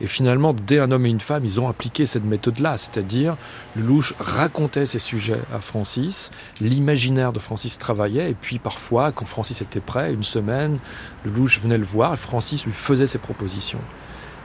Et 0.00 0.06
finalement, 0.06 0.52
dès 0.52 0.78
Un 0.78 0.90
homme 0.90 1.06
et 1.06 1.10
une 1.10 1.20
femme, 1.20 1.44
ils 1.44 1.60
ont 1.60 1.68
appliqué 1.68 2.04
cette 2.04 2.24
méthode-là, 2.24 2.76
c'est-à-dire 2.76 3.36
Lelouch 3.76 4.14
racontait 4.18 4.84
ses 4.84 4.98
sujets 4.98 5.40
à 5.54 5.60
Francis, 5.60 6.30
l'imaginaire 6.60 7.32
de 7.32 7.38
Francis 7.38 7.78
travaillait, 7.78 8.30
et 8.30 8.34
puis 8.34 8.58
parfois, 8.58 9.10
quand 9.12 9.26
Francis 9.26 9.62
était 9.62 9.80
prêt, 9.80 10.12
une 10.12 10.22
semaine, 10.22 10.78
Lelouch 11.24 11.58
venait 11.60 11.78
le 11.78 11.84
voir 11.84 12.12
et 12.14 12.18
Francis 12.18 12.66
lui 12.66 12.74
faisait 12.74 13.06
ses 13.06 13.18
propositions. 13.18 13.80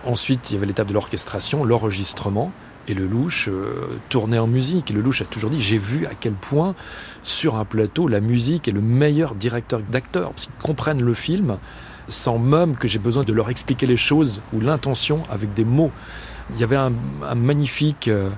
Ensuite, 0.06 0.50
il 0.50 0.54
y 0.54 0.58
avait 0.58 0.66
l'étape 0.66 0.88
de 0.88 0.94
l'orchestration, 0.94 1.64
l'enregistrement, 1.64 2.52
et 2.88 2.94
Lelouch 2.94 3.48
euh, 3.48 4.00
tournait 4.10 4.40
en 4.40 4.48
musique. 4.48 4.90
Et 4.90 4.94
Lelouch 4.94 5.22
a 5.22 5.26
toujours 5.26 5.50
dit 5.50 5.62
j'ai 5.62 5.78
vu 5.78 6.06
à 6.06 6.12
quel 6.20 6.34
point 6.34 6.76
sur 7.24 7.56
un 7.56 7.66
plateau 7.66 8.08
la 8.08 8.20
musique 8.20 8.68
est 8.68 8.72
le 8.72 8.82
meilleur 8.82 9.36
directeur 9.36 9.82
d'acteurs 9.82 10.32
parce 10.32 10.46
qu'ils 10.46 10.56
comprennent 10.56 11.02
le 11.02 11.14
film 11.14 11.58
sans 12.12 12.38
même 12.38 12.76
que 12.76 12.88
j'ai 12.88 13.00
besoin 13.00 13.24
de 13.24 13.34
leur 13.34 13.50
expliquer 13.50 13.86
les 13.86 13.96
choses 13.96 14.42
ou 14.54 14.60
l'intention 14.60 15.24
avec 15.30 15.54
des 15.54 15.66
mots. 15.66 15.92
Il 16.54 16.60
y 16.60 16.64
avait 16.64 16.76
un, 16.76 16.92
magnifique 17.36 18.08
euh, 18.08 18.30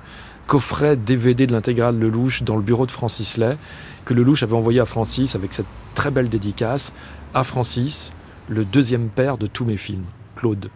coffret 0.46 0.96
DVD 0.96 1.46
de 1.46 1.52
l'intégrale 1.52 1.98
Lelouch 1.98 2.42
dans 2.42 2.56
le 2.56 2.62
bureau 2.62 2.86
de 2.86 2.90
Francis 2.90 3.36
Lay 3.36 3.56
que 4.04 4.14
Lelouch 4.14 4.42
avait 4.42 4.54
envoyé 4.54 4.80
à 4.80 4.84
Francis 4.84 5.34
avec 5.34 5.52
cette 5.52 5.66
très 5.94 6.10
belle 6.10 6.28
dédicace 6.28 6.94
à 7.32 7.42
Francis, 7.42 8.12
le 8.48 8.64
deuxième 8.64 9.08
père 9.08 9.38
de 9.38 9.46
tous 9.46 9.64
mes 9.64 9.76
films, 9.76 10.04
Claude. 10.36 10.68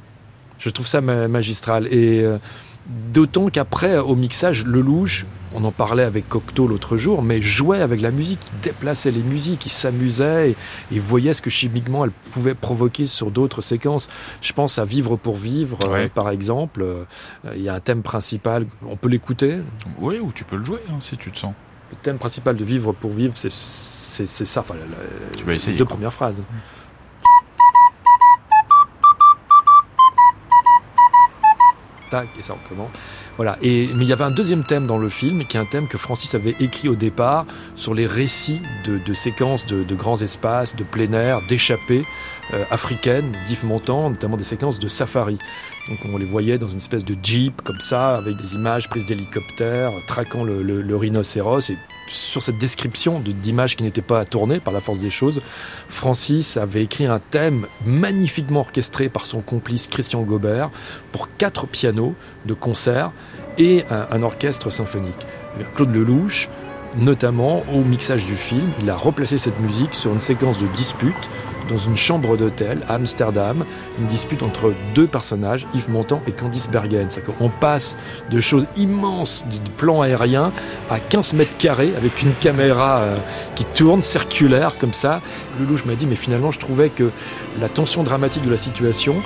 Je 0.58 0.70
trouve 0.70 0.86
ça 0.86 1.00
magistral. 1.00 1.86
Et 1.92 2.22
euh, 2.24 2.38
D'autant 2.88 3.48
qu'après, 3.48 3.98
au 3.98 4.14
mixage, 4.14 4.64
Lelouch, 4.64 5.26
on 5.52 5.62
en 5.64 5.72
parlait 5.72 6.04
avec 6.04 6.26
Cocteau 6.28 6.66
l'autre 6.66 6.96
jour, 6.96 7.22
mais 7.22 7.40
jouait 7.40 7.82
avec 7.82 8.00
la 8.00 8.10
musique, 8.10 8.40
il 8.52 8.60
déplaçait 8.60 9.10
les 9.10 9.22
musiques, 9.22 9.66
il 9.66 9.70
s'amusait 9.70 10.56
et, 10.92 10.98
voyait 10.98 11.34
ce 11.34 11.42
que 11.42 11.50
chimiquement 11.50 12.04
elle 12.04 12.10
pouvait 12.30 12.54
provoquer 12.54 13.04
sur 13.04 13.30
d'autres 13.30 13.60
séquences. 13.60 14.08
Je 14.40 14.52
pense 14.54 14.78
à 14.78 14.86
Vivre 14.86 15.16
pour 15.16 15.36
vivre, 15.36 15.78
euh, 15.86 16.08
par 16.08 16.30
exemple. 16.30 16.82
Euh, 16.82 17.04
il 17.54 17.62
y 17.62 17.68
a 17.68 17.74
un 17.74 17.80
thème 17.80 18.02
principal, 18.02 18.66
on 18.86 18.96
peut 18.96 19.08
l'écouter 19.08 19.58
Oui, 19.98 20.18
ou 20.18 20.32
tu 20.32 20.44
peux 20.44 20.56
le 20.56 20.64
jouer 20.64 20.80
hein, 20.90 20.96
si 21.00 21.18
tu 21.18 21.30
te 21.30 21.38
sens. 21.38 21.52
Le 21.90 21.96
thème 21.96 22.18
principal 22.18 22.56
de 22.56 22.64
Vivre 22.64 22.92
pour 22.92 23.12
vivre, 23.12 23.34
c'est 23.36 23.50
ça, 23.50 24.60
enfin, 24.60 24.74
tu 25.36 25.44
vas 25.44 25.54
essayer, 25.54 25.72
les 25.72 25.78
deux 25.78 25.84
premières 25.84 26.12
phrases. 26.12 26.42
Et 32.38 32.42
ça 32.42 32.54
recommence. 32.54 32.90
Voilà. 33.36 33.58
Et, 33.62 33.88
mais 33.94 34.04
il 34.04 34.08
y 34.08 34.12
avait 34.12 34.24
un 34.24 34.30
deuxième 34.30 34.64
thème 34.64 34.86
dans 34.86 34.98
le 34.98 35.08
film, 35.08 35.44
qui 35.46 35.56
est 35.56 35.60
un 35.60 35.66
thème 35.66 35.88
que 35.88 35.98
Francis 35.98 36.34
avait 36.34 36.56
écrit 36.60 36.88
au 36.88 36.96
départ 36.96 37.46
sur 37.74 37.94
les 37.94 38.06
récits 38.06 38.60
de, 38.84 39.14
séquences 39.14 39.66
de, 39.66 39.94
grands 39.94 40.20
espaces, 40.20 40.76
de 40.76 40.84
plein 40.84 41.12
air, 41.12 41.40
d'échappées 41.48 42.04
euh, 42.52 42.64
africaines, 42.70 43.36
d'Yves 43.46 43.64
Montand, 43.64 44.10
notamment 44.10 44.36
des 44.36 44.44
séquences 44.44 44.78
de 44.78 44.88
safari. 44.88 45.38
Donc 45.88 45.98
on 46.04 46.18
les 46.18 46.24
voyait 46.24 46.58
dans 46.58 46.68
une 46.68 46.78
espèce 46.78 47.04
de 47.04 47.16
jeep 47.22 47.62
comme 47.62 47.80
ça, 47.80 48.16
avec 48.16 48.36
des 48.36 48.54
images 48.54 48.88
prises 48.88 49.06
d'hélicoptères, 49.06 49.92
traquant 50.06 50.44
le, 50.44 50.62
le 50.62 50.96
rhinocéros 50.96 51.70
et 51.70 51.78
sur 52.10 52.42
cette 52.42 52.58
description 52.58 53.20
d'images 53.20 53.76
qui 53.76 53.82
n'étaient 53.82 54.02
pas 54.02 54.24
tournées 54.24 54.60
par 54.60 54.72
la 54.72 54.80
force 54.80 55.00
des 55.00 55.10
choses, 55.10 55.40
Francis 55.88 56.56
avait 56.56 56.82
écrit 56.82 57.06
un 57.06 57.20
thème 57.20 57.66
magnifiquement 57.84 58.60
orchestré 58.60 59.08
par 59.08 59.26
son 59.26 59.40
complice 59.40 59.86
Christian 59.86 60.22
Gobert 60.22 60.70
pour 61.12 61.34
quatre 61.36 61.66
pianos 61.66 62.14
de 62.46 62.54
concert 62.54 63.12
et 63.58 63.84
un, 63.90 64.22
orchestre 64.22 64.70
symphonique. 64.70 65.26
Eh 65.60 65.64
Claude 65.74 65.94
Lelouch, 65.94 66.48
notamment 66.96 67.62
au 67.72 67.82
mixage 67.82 68.24
du 68.24 68.36
film, 68.36 68.70
il 68.80 68.88
a 68.88 68.96
replacé 68.96 69.38
cette 69.38 69.58
musique 69.60 69.94
sur 69.94 70.12
une 70.12 70.20
séquence 70.20 70.60
de 70.60 70.66
dispute 70.68 71.28
dans 71.68 71.76
une 71.76 71.96
chambre 71.96 72.36
d'hôtel 72.36 72.80
à 72.88 72.94
Amsterdam, 72.94 73.64
une 73.98 74.06
dispute 74.06 74.42
entre 74.42 74.72
deux 74.94 75.06
personnages, 75.06 75.66
Yves 75.74 75.90
Montand 75.90 76.22
et 76.26 76.32
Candice 76.32 76.68
Bergen. 76.68 77.08
On 77.40 77.50
passe 77.50 77.96
de 78.30 78.40
choses 78.40 78.66
immenses, 78.76 79.44
de 79.48 79.70
plans 79.76 80.02
aériens, 80.02 80.52
à 80.90 80.98
15 81.00 81.34
mètres 81.34 81.56
carrés 81.58 81.92
avec 81.96 82.22
une 82.22 82.34
caméra 82.34 83.00
euh, 83.00 83.16
qui 83.54 83.64
tourne, 83.64 84.02
circulaire 84.02 84.78
comme 84.78 84.92
ça. 84.92 85.20
Lelouch 85.60 85.84
m'a 85.84 85.94
dit, 85.94 86.06
mais 86.06 86.16
finalement, 86.16 86.50
je 86.50 86.58
trouvais 86.58 86.88
que 86.88 87.10
la 87.60 87.68
tension 87.68 88.02
dramatique 88.02 88.44
de 88.44 88.50
la 88.50 88.56
situation, 88.56 89.16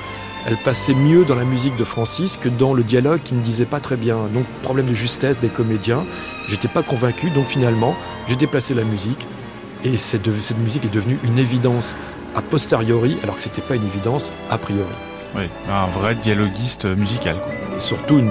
elle 0.47 0.57
passait 0.57 0.95
mieux 0.95 1.25
dans 1.25 1.37
la 1.37 1.45
musique 1.45 1.77
de 1.77 1.85
Francis 1.85 2.37
que 2.37 2.49
dans 2.49 2.75
le 2.75 2.83
dialogue 2.83 3.21
qui 3.23 3.35
ne 3.35 3.41
disait 3.41 3.65
pas 3.65 3.81
très 3.81 3.97
bien. 3.97 4.17
Donc, 4.35 4.45
problème 4.63 4.87
de 4.87 4.95
justesse 4.95 5.39
des 5.39 5.49
comédiens. 5.49 6.05
J'étais 6.49 6.69
pas 6.69 6.83
convaincu, 6.83 7.31
donc 7.31 7.47
finalement, 7.47 7.95
j'ai 8.27 8.37
déplacé 8.37 8.75
la 8.75 8.85
musique. 8.85 9.27
Et 9.85 9.97
cette, 9.97 10.31
cette 10.41 10.59
musique 10.59 10.85
est 10.85 10.93
devenue 10.93 11.19
une 11.25 11.39
évidence 11.39 11.97
a 12.35 12.43
posteriori, 12.43 13.19
alors 13.23 13.37
que 13.37 13.43
c'était 13.43 13.63
pas 13.63 13.77
une 13.77 13.87
évidence 13.87 14.33
a 14.51 14.59
priori. 14.59 14.95
Oui, 15.35 15.45
un 15.71 15.87
vrai 15.87 16.15
dialoguiste 16.15 16.85
musical. 16.85 17.41
Et 17.77 17.81
surtout 17.81 18.19
une, 18.19 18.31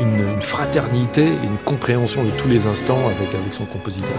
une, 0.00 0.40
fraternité, 0.40 1.26
une 1.26 1.58
compréhension 1.64 2.24
de 2.24 2.30
tous 2.30 2.48
les 2.48 2.66
instants 2.66 3.06
avec, 3.06 3.34
avec 3.34 3.52
son 3.52 3.66
compositeur. 3.66 4.16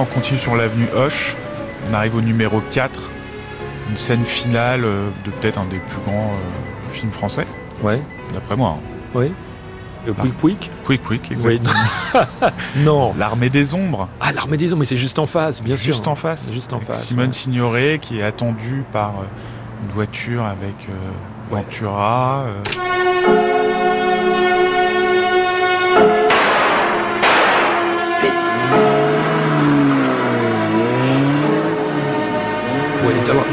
Là, 0.00 0.06
on 0.10 0.14
continue 0.14 0.38
sur 0.38 0.56
l'avenue 0.56 0.86
Hoche. 0.94 1.36
On 1.90 1.94
arrive 1.94 2.16
au 2.16 2.20
numéro 2.20 2.60
4. 2.70 3.10
Une 3.90 3.96
scène 3.96 4.24
finale 4.24 4.84
euh, 4.84 5.08
de 5.24 5.30
peut-être 5.30 5.58
un 5.58 5.64
des 5.64 5.78
plus 5.78 5.98
grands 6.04 6.30
euh, 6.32 6.92
films 6.92 7.10
français, 7.12 7.46
Ouais, 7.82 8.00
d'après 8.32 8.54
moi. 8.56 8.76
hein. 8.78 8.80
oui. 9.14 9.32
Euh, 10.08 10.12
Pouic 10.14 10.34
Pouic 10.36 10.70
Pouic 10.84 11.02
Pouic, 11.02 11.22
Oui. 11.30 11.34
exactement. 11.54 11.82
Non. 12.78 13.14
L'armée 13.18 13.50
des 13.50 13.74
ombres, 13.74 14.08
Ah, 14.20 14.32
l'armée 14.32 14.56
des 14.56 14.72
hommes, 14.72 14.78
mais 14.78 14.84
c'est 14.86 14.96
juste 14.96 15.18
en 15.18 15.26
face, 15.26 15.60
bien 15.62 15.76
sûr. 15.76 15.92
juste 15.92 16.06
en 16.08 16.14
face. 16.14 16.50
Juste 16.52 16.72
en 16.72 16.76
Avec 16.76 16.88
face. 16.88 17.06
Simone 17.06 17.26
ouais. 17.26 17.32
Signoret 17.32 17.98
qui 18.00 18.20
est 18.20 18.22
attendue 18.22 18.84
par 18.92 19.08
euh, 19.10 19.24
une 19.84 19.90
voiture 19.92 20.44
avec 20.44 20.74
euh. 20.90 20.94
Ventura. 21.50 22.46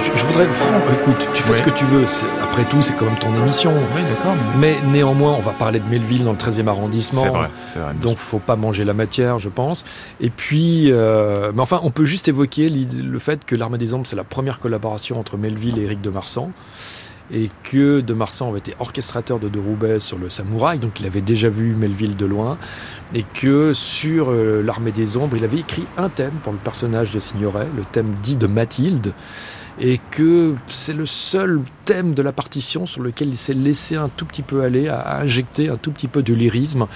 Je, 0.04 0.18
je 0.20 0.25
voudrais, 0.25 0.46
Franck, 0.48 0.82
écoute, 1.01 1.27
tu 1.34 1.44
fais 1.44 1.54
ce 1.54 1.62
que 1.63 1.70
tu 1.70 1.86
veux. 1.86 2.06
Après 2.44 2.66
tout, 2.66 2.82
c'est 2.82 2.96
quand 2.96 3.06
même 3.06 3.18
ton 3.20 3.34
émission. 3.36 3.74
Oui, 3.96 4.01
d'accord. 4.10 4.34
mais- 4.58 4.77
Mais 4.84 4.88
néanmoins, 4.92 5.34
on 5.38 5.42
va 5.42 5.51
parler 5.51 5.80
de 5.80 5.88
Melville 5.88 6.24
dans 6.24 6.32
le 6.32 6.38
13e 6.38 6.68
arrondissement. 6.68 7.22
C'est 7.22 7.30
vrai, 7.30 7.50
c'est 7.66 7.80
vrai. 7.80 7.94
Donc, 8.01 8.18
faut 8.18 8.39
pas 8.39 8.56
manger 8.56 8.84
la 8.86 8.94
matière, 8.94 9.39
je 9.39 9.50
pense. 9.50 9.86
Et 10.22 10.30
puis, 10.30 10.92
euh, 10.92 11.51
mais 11.54 11.62
enfin, 11.62 11.80
on 11.84 11.92
peut 11.92 12.06
juste 12.06 12.27
évoquer 12.27 12.70
le 12.70 13.20
fait 13.20 13.46
que 13.46 13.56
l'Armée 13.56 13.77
des 13.77 13.94
Ombres, 13.94 14.06
c'est 14.08 14.16
la 14.16 14.24
première 14.24 14.60
collaboration 14.60 15.20
entre 15.20 15.38
Melville 15.38 15.77
et 15.80 15.84
Éric 15.84 16.01
de 16.01 16.10
Marsan. 16.10 16.51
Et 17.30 17.50
que 17.63 18.00
de 18.00 18.13
Marsan 18.13 18.48
avait 18.48 18.60
été 18.60 18.74
orchestrateur 18.80 19.38
de 19.38 19.50
De 19.50 19.60
Roubaix 19.60 20.00
sur 20.00 20.18
le 20.18 20.30
Samouraï, 20.30 20.80
donc 20.80 21.01
il 21.01 21.06
avait 21.06 21.20
déjà 21.20 21.50
vu 21.50 21.75
Melville 21.75 22.16
de 22.16 22.25
loin. 22.25 22.58
Et 23.13 23.24
que 23.34 23.74
sur 23.74 24.30
euh, 24.30 24.62
l'Armée 24.63 24.94
des 24.94 25.18
Ombres, 25.18 25.36
il 25.36 25.44
avait 25.44 25.60
écrit 25.60 25.84
un 25.98 26.08
thème 26.08 26.32
pour 26.42 26.54
le 26.54 26.60
personnage 26.60 27.12
de 27.12 27.20
Signoret, 27.20 27.68
le 27.75 27.84
thème 27.84 28.13
dit 28.24 28.38
de 28.38 28.48
Mathilde. 28.48 29.12
Et 29.79 30.00
que 30.12 30.55
c'est 30.67 30.93
le 30.93 31.05
seul 31.05 31.62
thème 31.86 32.13
de 32.13 32.24
la 32.24 32.31
partition 32.31 32.86
sur 32.86 33.03
lequel 33.03 33.29
il 33.29 33.38
s'est 33.38 33.53
laissé 33.53 33.96
un 33.96 34.10
tout 34.10 34.25
petit 34.25 34.41
peu 34.41 34.63
aller, 34.63 34.88
à 34.88 35.19
injecter 35.19 35.69
un 35.69 35.75
tout 35.75 35.91
petit 35.91 36.07
peu 36.07 36.24
de 36.24 36.34
lyrisme, 36.34 36.88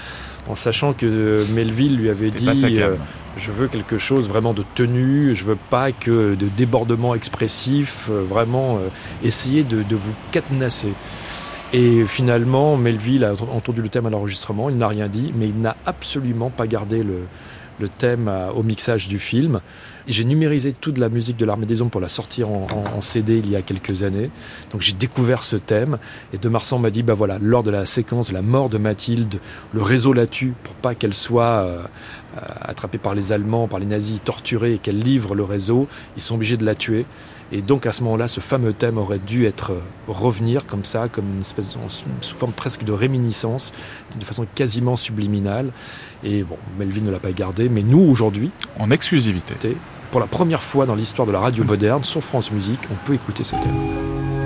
en 0.48 0.56
sachant 0.56 0.94
que 0.94 1.46
Melville 1.54 1.96
lui 1.96 2.10
avait 2.10 2.32
dit 2.32 2.48
euh, 2.50 2.96
je 3.38 3.52
veux 3.52 3.68
quelque 3.68 3.98
chose 3.98 4.28
vraiment 4.28 4.54
de 4.54 4.64
tenu, 4.76 5.36
je 5.36 5.46
veux 5.46 5.58
pas 5.70 5.92
que 5.92 6.36
de 6.36 6.48
débordements 6.48 7.16
expressifs, 7.16 8.10
euh, 8.10 8.24
vraiment 8.24 8.78
euh, 8.78 8.90
essayer 9.24 9.64
de, 9.64 9.84
de 9.84 9.96
vous 9.96 10.14
cadenasser. 10.32 10.94
Et 11.74 12.04
finalement, 12.06 12.76
Melville 12.76 13.24
a 13.24 13.34
entendu 13.34 13.82
le 13.82 13.88
thème 13.88 14.06
à 14.06 14.10
l'enregistrement, 14.10 14.70
il 14.70 14.76
n'a 14.76 14.90
rien 14.90 15.08
dit, 15.08 15.32
mais 15.34 15.48
il 15.48 15.60
n'a 15.62 15.78
absolument 15.86 16.50
pas 16.50 16.68
gardé 16.68 17.02
le, 17.02 17.28
thème 17.98 18.32
au 18.56 18.62
mixage 18.62 19.08
du 19.08 19.18
film. 19.18 19.60
J'ai 20.08 20.24
numérisé 20.24 20.72
toute 20.72 21.00
la 21.00 21.10
musique 21.10 21.38
de 21.38 21.46
l'Armée 21.46 21.66
des 21.66 21.82
Ombres 21.82 21.90
pour 21.90 22.02
la 22.02 22.10
sortir 22.10 22.48
en, 22.52 23.02
CD 23.02 23.40
il 23.40 23.50
y 23.50 23.56
a 23.56 23.64
quelques 23.64 24.04
années. 24.04 24.30
Donc 24.72 24.82
j'ai 24.82 24.94
découvert 24.94 25.44
ce 25.44 25.56
thème 25.56 25.98
et 26.32 26.38
De 26.38 26.48
Marsan 26.48 26.78
m'a 26.78 26.92
dit 26.92 27.02
bah 27.02 27.16
voilà, 27.16 27.40
lors 27.42 27.64
de 27.64 27.72
la 27.72 27.88
séquence 27.88 28.30
de 28.30 28.36
la 28.36 28.44
mort 28.44 28.70
de 28.70 28.78
Mathilde, 28.78 29.40
le 29.74 29.82
réseau 29.82 30.14
la 30.14 30.28
tue 30.28 30.54
pour 30.62 30.76
pas 30.76 30.94
qu'elle 30.94 31.16
soit 31.16 31.64
euh, 31.64 31.82
attrapée 32.62 33.00
par 33.00 33.16
les 33.16 33.32
Allemands, 33.32 33.68
par 33.68 33.80
les 33.80 33.88
nazis, 33.88 34.20
torturée 34.24 34.76
et 34.76 34.78
qu'elle 34.78 35.00
livre 35.00 35.34
le 35.34 35.44
réseau, 35.44 35.88
ils 36.16 36.22
sont 36.22 36.36
obligés 36.36 36.58
de 36.58 36.66
la 36.66 36.76
tuer. 36.76 37.08
Et 37.52 37.62
donc 37.62 37.86
à 37.86 37.92
ce 37.92 38.04
moment-là, 38.04 38.28
ce 38.28 38.40
fameux 38.40 38.74
thème 38.74 38.98
aurait 38.98 39.20
dû 39.20 39.46
être 39.46 39.72
euh, 39.72 39.82
revenir 40.08 40.66
comme 40.66 40.86
ça, 40.86 41.10
comme 41.10 41.26
une 41.34 41.42
espèce 41.42 41.70
de, 41.70 41.78
sous 42.22 42.36
forme 42.36 42.54
presque 42.54 42.84
de 42.84 42.92
réminiscence, 42.92 43.74
de 44.18 44.24
façon 44.24 44.46
quasiment 44.56 44.96
subliminale. 44.96 45.72
Et 46.24 46.44
bon, 46.44 46.58
Melvin 46.80 47.02
ne 47.02 47.12
l'a 47.12 47.20
pas 47.20 47.32
gardé, 47.32 47.70
mais 47.70 47.84
nous 47.84 48.00
aujourd'hui, 48.00 48.52
En 48.80 48.92
exclusivité. 48.92 49.76
pour 50.12 50.20
la 50.20 50.28
première 50.28 50.64
fois 50.64 50.86
dans 50.86 50.96
l'histoire 50.96 51.28
de 51.28 51.32
la 51.32 51.40
radio 51.40 51.64
moderne, 51.64 52.04
sur 52.04 52.22
France 52.22 52.52
Musique, 52.52 52.80
on 52.92 52.96
peut 53.06 53.14
écouter 53.14 53.44
ce 53.44 53.56
thème. 53.56 54.41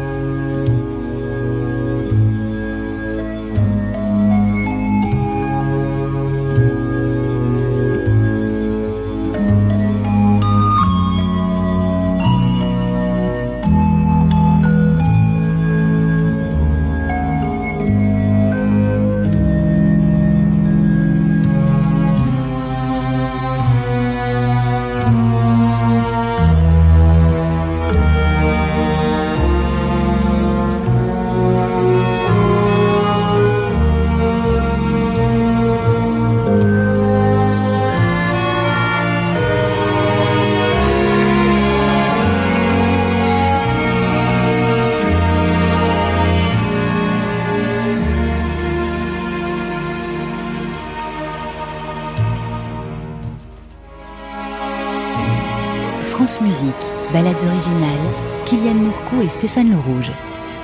Stéphane 59.56 59.72
Le 59.72 59.80
Rouge. 59.80 60.12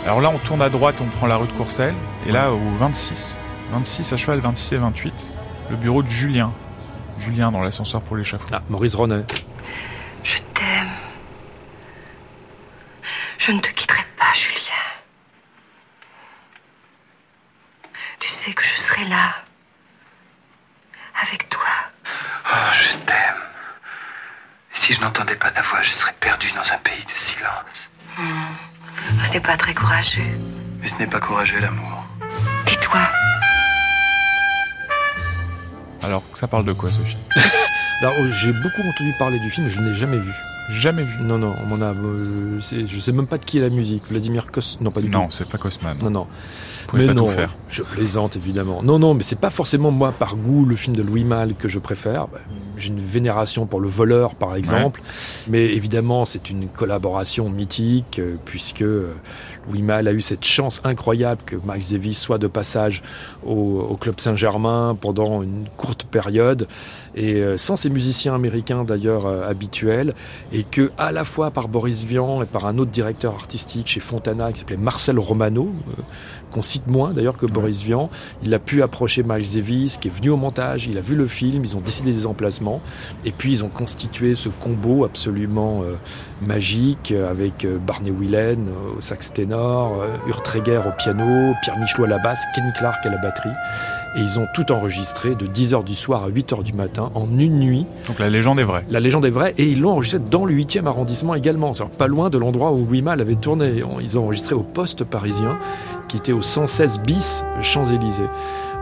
Alors 0.03 0.19
là, 0.19 0.29
on 0.29 0.37
tourne 0.37 0.61
à 0.61 0.67
droite, 0.67 0.99
on 0.99 1.05
prend 1.05 1.25
la 1.25 1.37
rue 1.37 1.47
de 1.47 1.53
Courcelles. 1.53 1.95
Et 2.27 2.33
là, 2.33 2.51
au 2.51 2.71
26, 2.71 3.39
26 3.71 4.11
à 4.11 4.17
cheval, 4.17 4.39
26 4.41 4.73
et 4.73 4.77
28, 4.79 5.31
le 5.69 5.77
bureau 5.77 6.03
de 6.03 6.09
Julien. 6.09 6.53
Julien 7.17 7.53
dans 7.53 7.61
l'ascenseur 7.61 8.01
pour 8.01 8.17
l'échafaud. 8.17 8.49
Ah, 8.51 8.59
Maurice 8.67 8.95
Ronet. 8.95 9.23
Je 10.25 10.39
t'aime. 10.53 10.89
Je 13.37 13.53
ne 13.53 13.61
te 13.61 13.69
quitterai 13.69 14.03
pas, 14.19 14.33
Julien. 14.33 14.83
Tu 18.19 18.27
sais 18.27 18.51
que 18.51 18.65
je 18.65 18.75
serai 18.75 19.05
là. 19.05 19.35
Avec 21.21 21.47
toi. 21.47 21.61
Oh, 22.45 22.73
je 22.73 22.97
t'aime. 23.05 23.41
Si 24.73 24.91
je 24.91 24.99
n'entendais 24.99 25.37
pas 25.37 25.51
ta 25.51 25.61
voix, 25.61 25.81
je 25.81 25.93
serais 25.93 26.13
perdu 26.19 26.51
dans 26.51 26.73
un 26.73 26.77
pays 26.79 27.05
de 27.05 27.17
silence. 27.17 27.89
Hmm. 28.17 28.70
Ce 29.23 29.31
n'est 29.33 29.39
pas 29.39 29.57
très 29.57 29.73
courageux. 29.73 30.21
Mais 30.81 30.87
ce 30.87 30.95
n'est 30.97 31.07
pas 31.07 31.19
courageux, 31.19 31.59
l'amour. 31.59 32.05
Tais-toi. 32.65 32.99
Alors, 36.03 36.23
ça 36.33 36.47
parle 36.47 36.65
de 36.65 36.73
quoi, 36.73 36.91
Sophie? 36.91 37.17
Alors, 38.01 38.15
oh, 38.19 38.25
j'ai 38.31 38.51
beaucoup 38.51 38.81
entendu 38.81 39.13
parler 39.19 39.39
du 39.39 39.51
film, 39.51 39.67
je 39.67 39.79
ne 39.79 39.89
l'ai 39.89 39.93
jamais 39.93 40.17
vu. 40.17 40.31
Jamais 40.69 41.03
vu? 41.03 41.21
Non, 41.21 41.37
non, 41.37 41.55
on 41.61 41.65
m'en 41.67 41.81
a. 41.85 41.89
euh, 41.93 42.59
je 42.59 42.99
sais 42.99 43.11
même 43.11 43.27
pas 43.27 43.37
de 43.37 43.45
qui 43.45 43.57
est 43.57 43.61
la 43.61 43.69
musique. 43.69 44.03
Vladimir 44.09 44.49
Kos. 44.51 44.77
Non, 44.79 44.89
pas 44.89 45.01
du 45.01 45.09
Non, 45.09 45.25
tout. 45.25 45.31
c'est 45.31 45.47
pas 45.47 45.57
Cosman. 45.57 45.97
Non, 45.99 46.09
non. 46.09 46.27
Pas 46.87 46.97
non, 47.13 47.25
tout 47.25 47.31
faire. 47.31 47.55
je 47.69 47.83
plaisante 47.83 48.35
évidemment. 48.35 48.81
Non, 48.83 48.99
non, 48.99 49.13
mais 49.13 49.23
c'est 49.23 49.39
pas 49.39 49.49
forcément 49.49 49.91
moi 49.91 50.11
par 50.11 50.35
goût 50.35 50.65
le 50.65 50.75
film 50.75 50.95
de 50.95 51.01
Louis 51.01 51.23
Malle 51.23 51.55
que 51.55 51.67
je 51.67 51.79
préfère. 51.79 52.27
Bah, 52.27 52.39
J'ai 52.77 52.89
une 52.89 52.99
vénération 52.99 53.65
pour 53.65 53.79
Le 53.79 53.87
Voleur, 53.87 54.35
par 54.35 54.55
exemple. 54.55 55.01
Mais 55.47 55.65
évidemment, 55.65 56.25
c'est 56.25 56.49
une 56.49 56.67
collaboration 56.67 57.49
mythique 57.49 58.19
euh, 58.19 58.35
puisque 58.45 58.81
euh, 58.81 59.13
Louis 59.67 59.81
Malle 59.81 60.07
a 60.07 60.13
eu 60.13 60.21
cette 60.21 60.43
chance 60.43 60.81
incroyable 60.83 61.41
que 61.45 61.55
Max 61.55 61.91
Davis 61.91 62.19
soit 62.19 62.37
de 62.37 62.47
passage 62.47 63.01
au, 63.45 63.79
au 63.89 63.97
Club 63.97 64.19
Saint-Germain 64.19 64.97
pendant 64.99 65.43
une 65.43 65.65
courte 65.77 66.03
période 66.05 66.67
et 67.15 67.35
euh, 67.35 67.57
sans 67.57 67.75
ses 67.75 67.89
musiciens 67.89 68.35
américains 68.35 68.83
d'ailleurs 68.83 69.25
euh, 69.25 69.47
habituels 69.47 70.13
et 70.51 70.63
que 70.63 70.91
à 70.97 71.11
la 71.11 71.25
fois 71.25 71.51
par 71.51 71.67
Boris 71.67 72.03
Vian 72.03 72.41
et 72.41 72.45
par 72.45 72.65
un 72.65 72.77
autre 72.77 72.91
directeur 72.91 73.33
artistique 73.33 73.87
chez 73.87 73.99
Fontana 73.99 74.51
qui 74.51 74.59
s'appelait 74.59 74.77
Marcel 74.77 75.19
Romano 75.19 75.71
cite 76.71 76.87
moins 76.87 77.11
d'ailleurs 77.11 77.37
que 77.37 77.45
Boris 77.45 77.83
Vian. 77.83 78.09
Il 78.43 78.53
a 78.53 78.59
pu 78.59 78.81
approcher 78.81 79.23
Miles 79.23 79.53
Davis 79.53 79.97
qui 79.97 80.07
est 80.07 80.11
venu 80.11 80.29
au 80.29 80.37
montage 80.37 80.87
il 80.87 80.97
a 80.97 81.01
vu 81.01 81.15
le 81.15 81.27
film 81.27 81.63
ils 81.63 81.77
ont 81.77 81.81
décidé 81.81 82.11
des 82.11 82.25
emplacements. 82.25 82.81
Et 83.25 83.31
puis 83.31 83.51
ils 83.51 83.63
ont 83.63 83.69
constitué 83.69 84.35
ce 84.35 84.49
combo 84.49 85.05
absolument 85.05 85.83
euh, 85.83 85.95
magique 86.41 87.11
euh, 87.11 87.29
avec 87.29 87.65
euh, 87.65 87.77
Barney 87.77 88.11
Whelan 88.11 88.67
au 88.97 89.01
sax 89.01 89.33
ténor 89.33 90.01
euh, 90.01 90.29
Urtreger 90.29 90.81
au 90.87 90.91
piano 90.97 91.53
Pierre 91.63 91.77
Michelot 91.79 92.05
à 92.05 92.07
la 92.07 92.19
basse 92.19 92.43
Kenny 92.55 92.71
Clark 92.77 93.05
à 93.05 93.09
la 93.09 93.17
batterie 93.17 93.49
et 94.15 94.19
ils 94.19 94.39
ont 94.39 94.47
tout 94.53 94.71
enregistré 94.71 95.35
de 95.35 95.45
10h 95.45 95.83
du 95.83 95.95
soir 95.95 96.23
à 96.23 96.29
8h 96.29 96.63
du 96.63 96.73
matin 96.73 97.11
en 97.15 97.27
une 97.37 97.59
nuit 97.59 97.85
Donc 98.07 98.19
la 98.19 98.29
légende 98.29 98.59
est 98.59 98.63
vraie. 98.63 98.85
la 98.89 98.99
légende 98.99 99.25
est 99.25 99.31
vraie 99.31 99.53
et 99.57 99.65
ils 99.65 99.81
l'ont 99.81 99.91
enregistré 99.91 100.19
dans 100.19 100.45
le 100.45 100.53
8e 100.53 100.85
arrondissement 100.85 101.35
également, 101.35 101.73
c'est-à-dire 101.73 101.95
pas 101.95 102.07
loin 102.07 102.29
de 102.29 102.37
l'endroit 102.37 102.71
où 102.71 102.87
Malle 103.01 103.21
avait 103.21 103.35
tourné. 103.35 103.83
Ils 104.01 104.19
ont 104.19 104.23
enregistré 104.23 104.53
au 104.53 104.63
poste 104.63 105.03
parisien 105.03 105.57
qui 106.07 106.17
était 106.17 106.33
au 106.33 106.41
116 106.41 106.99
bis 106.99 107.45
Champs-Élysées. 107.61 108.29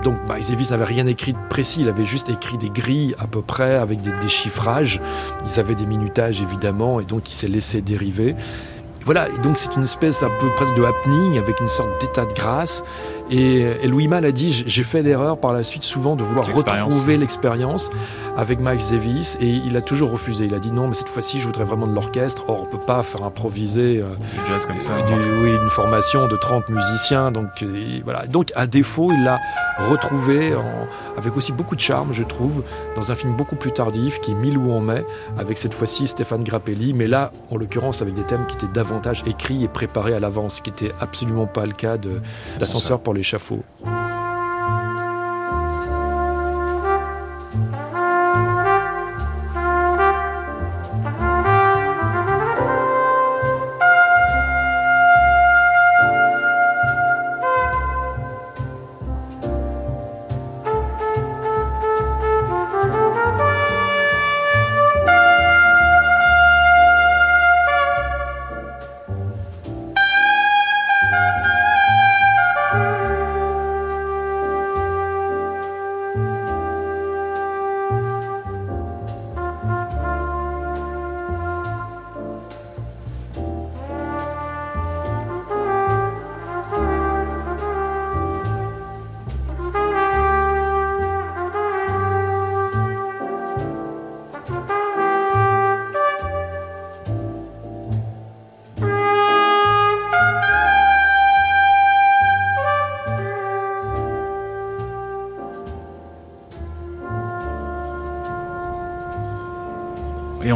Donc 0.04 0.16
Davis 0.28 0.72
n'avait 0.72 0.86
rien 0.86 1.06
écrit 1.08 1.34
de 1.34 1.38
précis, 1.50 1.82
il 1.82 1.90
avait 1.90 2.06
juste 2.06 2.30
écrit 2.30 2.58
des 2.58 2.70
grilles 2.70 3.16
à 3.20 3.28
peu 3.28 3.42
près 3.42 3.76
avec 3.76 4.02
des 4.02 4.12
déchiffrages. 4.22 5.02
Ils 5.46 5.60
avaient 5.60 5.76
des 5.76 5.86
minutages 5.86 6.42
évidemment 6.42 7.00
et 7.00 7.06
donc 7.06 7.30
il 7.30 7.34
s'est 7.34 7.48
laissé 7.48 7.82
dériver. 7.82 8.36
Voilà, 9.06 9.28
et 9.30 9.38
donc 9.40 9.58
c'est 9.58 9.76
une 9.76 9.84
espèce 9.84 10.24
un 10.24 10.30
peu 10.40 10.50
presque 10.56 10.76
de 10.76 10.84
happening 10.84 11.38
avec 11.38 11.60
une 11.60 11.68
sorte 11.68 11.90
d'état 12.02 12.26
de 12.26 12.34
grâce. 12.34 12.84
Et, 13.30 13.88
Louis 13.88 14.08
Mal 14.08 14.26
a 14.26 14.32
dit 14.32 14.64
j'ai 14.66 14.84
fait 14.84 15.02
l'erreur 15.02 15.38
par 15.38 15.54
la 15.54 15.64
suite 15.64 15.84
souvent 15.84 16.16
de 16.16 16.24
vouloir 16.24 16.48
retrouver 16.48 17.18
l'expérience 17.18 17.90
avec 18.38 18.60
Miles 18.60 18.80
Davis 18.92 19.38
et 19.42 19.50
il 19.50 19.76
a 19.78 19.82
toujours 19.82 20.12
refusé. 20.12 20.46
Il 20.46 20.54
a 20.54 20.60
dit 20.60 20.72
non, 20.72 20.88
mais 20.88 20.94
cette 20.94 21.10
fois-ci 21.10 21.40
je 21.40 21.46
voudrais 21.46 21.64
vraiment 21.64 21.88
de 21.88 21.94
l'orchestre. 21.94 22.44
Or 22.48 22.64
on 22.64 22.66
peut 22.66 22.80
pas 22.80 23.04
faire 23.04 23.24
improviser 23.24 24.00
euh, 24.00 24.10
du 24.34 24.48
jazz 24.48 24.66
comme 24.66 24.82
ça. 24.82 24.94
oui, 25.42 25.52
une 25.52 25.70
formation 25.70 26.28
de 26.28 26.36
30 26.36 26.70
musiciens. 26.70 27.32
Donc 27.32 27.64
voilà. 28.04 28.26
Donc 28.28 28.52
à 28.56 28.68
défaut, 28.68 29.12
il 29.12 29.24
l'a 29.24 29.40
retrouvé 29.90 30.54
avec 31.20 31.36
aussi 31.36 31.52
beaucoup 31.52 31.76
de 31.76 31.82
charme, 31.82 32.14
je 32.14 32.24
trouve, 32.24 32.64
dans 32.96 33.12
un 33.12 33.16
film 33.16 33.36
beaucoup 33.36 33.56
plus 33.56 33.72
tardif 33.72 34.20
qui 34.22 34.32
est 34.32 34.34
Mille 34.34 34.58
où 34.58 34.72
on 34.72 34.80
met, 34.80 35.06
avec 35.38 35.58
cette 35.58 35.74
fois-ci 35.74 36.08
Stéphane 36.08 36.44
Grappelli, 36.44 36.94
mais 36.94 37.08
là 37.08 37.32
en 37.52 37.58
l'occurrence 37.58 38.02
avec 38.02 38.14
des 38.14 38.24
thèmes 38.24 38.46
qui 38.48 38.56
étaient 38.56 38.74
davantage 38.74 39.24
écrits 39.28 39.64
et 39.64 39.68
préparés 39.68 40.14
à 40.14 40.20
l'avance, 40.20 40.56
ce 40.56 40.62
qui 40.62 40.72
n'était 40.72 40.94
absolument 41.00 41.46
pas 41.46 41.66
le 41.66 41.74
cas 41.74 41.98
d'Ascenseur 42.58 43.02
pour 43.02 43.14
les 43.14 43.19
l'échafaud. 43.20 43.64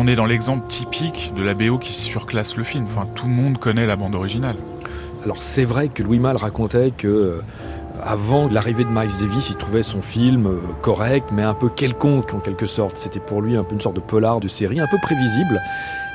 On 0.04 0.08
est 0.08 0.16
dans 0.16 0.26
l'exemple 0.26 0.68
typique 0.68 1.32
de 1.38 1.44
la 1.44 1.54
BO 1.54 1.78
qui 1.78 1.94
surclasse 1.94 2.58
le 2.58 2.66
film. 2.66 2.86
Tout 3.16 3.28
le 3.28 3.34
monde 3.34 3.58
connaît 3.58 3.86
la 3.86 3.96
bande 3.96 4.16
originale. 4.16 4.58
Alors 5.24 5.42
c'est 5.42 5.64
vrai 5.64 5.88
que 5.88 6.04
Louis 6.04 6.20
Malle 6.20 6.36
racontait 6.36 6.92
que 6.92 7.08
euh, 7.08 7.42
avant 8.02 8.50
l'arrivée 8.50 8.84
de 8.84 8.90
Miles 8.90 9.18
Davis, 9.22 9.52
il 9.52 9.56
trouvait 9.56 9.82
son 9.82 10.02
film 10.02 10.48
euh, 10.48 10.58
correct, 10.82 11.30
mais 11.32 11.44
un 11.44 11.54
peu 11.54 11.70
quelconque 11.70 12.34
en 12.34 12.40
quelque 12.40 12.66
sorte. 12.66 12.98
C'était 12.98 13.22
pour 13.22 13.42
lui 13.42 13.56
un 13.56 13.64
peu 13.64 13.76
une 13.76 13.82
sorte 13.82 13.96
de 13.96 14.02
polar 14.02 14.42
de 14.42 14.50
série, 14.50 14.82
un 14.82 14.88
peu 14.88 14.98
prévisible. 15.02 15.62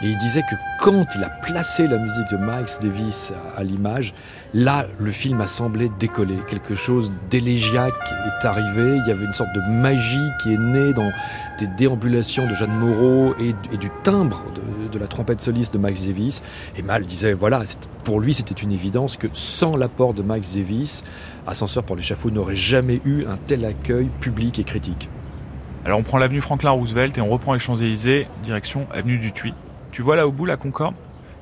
Et 0.01 0.11
il 0.11 0.17
disait 0.19 0.43
que 0.43 0.55
quand 0.79 1.07
il 1.17 1.25
a 1.25 1.29
placé 1.29 1.89
la 1.89 1.99
musique 1.99 2.29
de 2.31 2.37
Miles 2.37 2.67
Davis 2.81 3.33
à, 3.57 3.65
l'image, 3.65 4.15
là, 4.55 4.87
le 5.01 5.11
film 5.11 5.41
a 5.41 5.49
semblé 5.49 5.91
décoller. 5.99 6.37
Quelque 6.47 6.77
chose 6.77 7.11
d'élégiaque 7.31 7.95
est 8.27 8.47
arrivé. 8.47 8.99
Il 8.99 9.09
y 9.09 9.11
avait 9.11 9.25
une 9.25 9.35
sorte 9.35 9.53
de 9.57 9.61
magie 9.61 10.29
qui 10.41 10.55
est 10.55 10.59
née 10.59 10.93
dans 10.93 11.11
des 11.59 11.67
déambulations 11.67 12.47
de 12.47 12.55
Jeanne 12.55 12.79
Moreau 12.79 13.35
et, 13.41 13.55
du 13.77 13.91
timbre 14.05 14.45
de, 14.93 14.99
la 15.01 15.09
trompette 15.09 15.43
soliste 15.43 15.75
de 15.75 15.79
Miles 15.79 16.07
Davis. 16.07 16.43
Et 16.77 16.83
Mal 16.83 17.05
disait, 17.05 17.33
voilà, 17.33 17.65
pour 18.05 18.21
lui, 18.21 18.35
c'était 18.35 18.55
une 18.55 18.73
évidence 18.73 19.17
que 19.17 19.27
sans 19.33 19.77
l'apport 19.77 20.15
de 20.15 20.23
Miles 20.23 20.55
Davis, 20.55 21.05
Ascenseur 21.49 21.83
pour 21.83 21.97
l'échafaud 21.97 22.31
n'aurait 22.31 22.55
jamais 22.55 23.01
eu 23.05 23.25
un 23.25 23.37
tel 23.37 23.65
accueil 23.65 24.09
public 24.21 24.59
et 24.59 24.65
critique. 24.65 25.09
Alors 25.85 25.99
on 25.99 26.03
prend 26.03 26.19
l'avenue 26.19 26.43
Franklin 26.43 26.71
Roosevelt 26.71 27.17
et 27.17 27.21
on 27.21 27.29
reprend 27.29 27.55
les 27.55 27.59
Champs-Élysées, 27.59 28.29
direction 28.43 28.87
avenue 28.93 29.19
du 29.19 29.33
Tuy. 29.33 29.55
Tu 29.91 30.03
vois 30.03 30.17
là 30.17 30.27
au 30.27 30.33
bout 30.33 30.47
la 30.47 30.57
Concorde? 30.57 30.95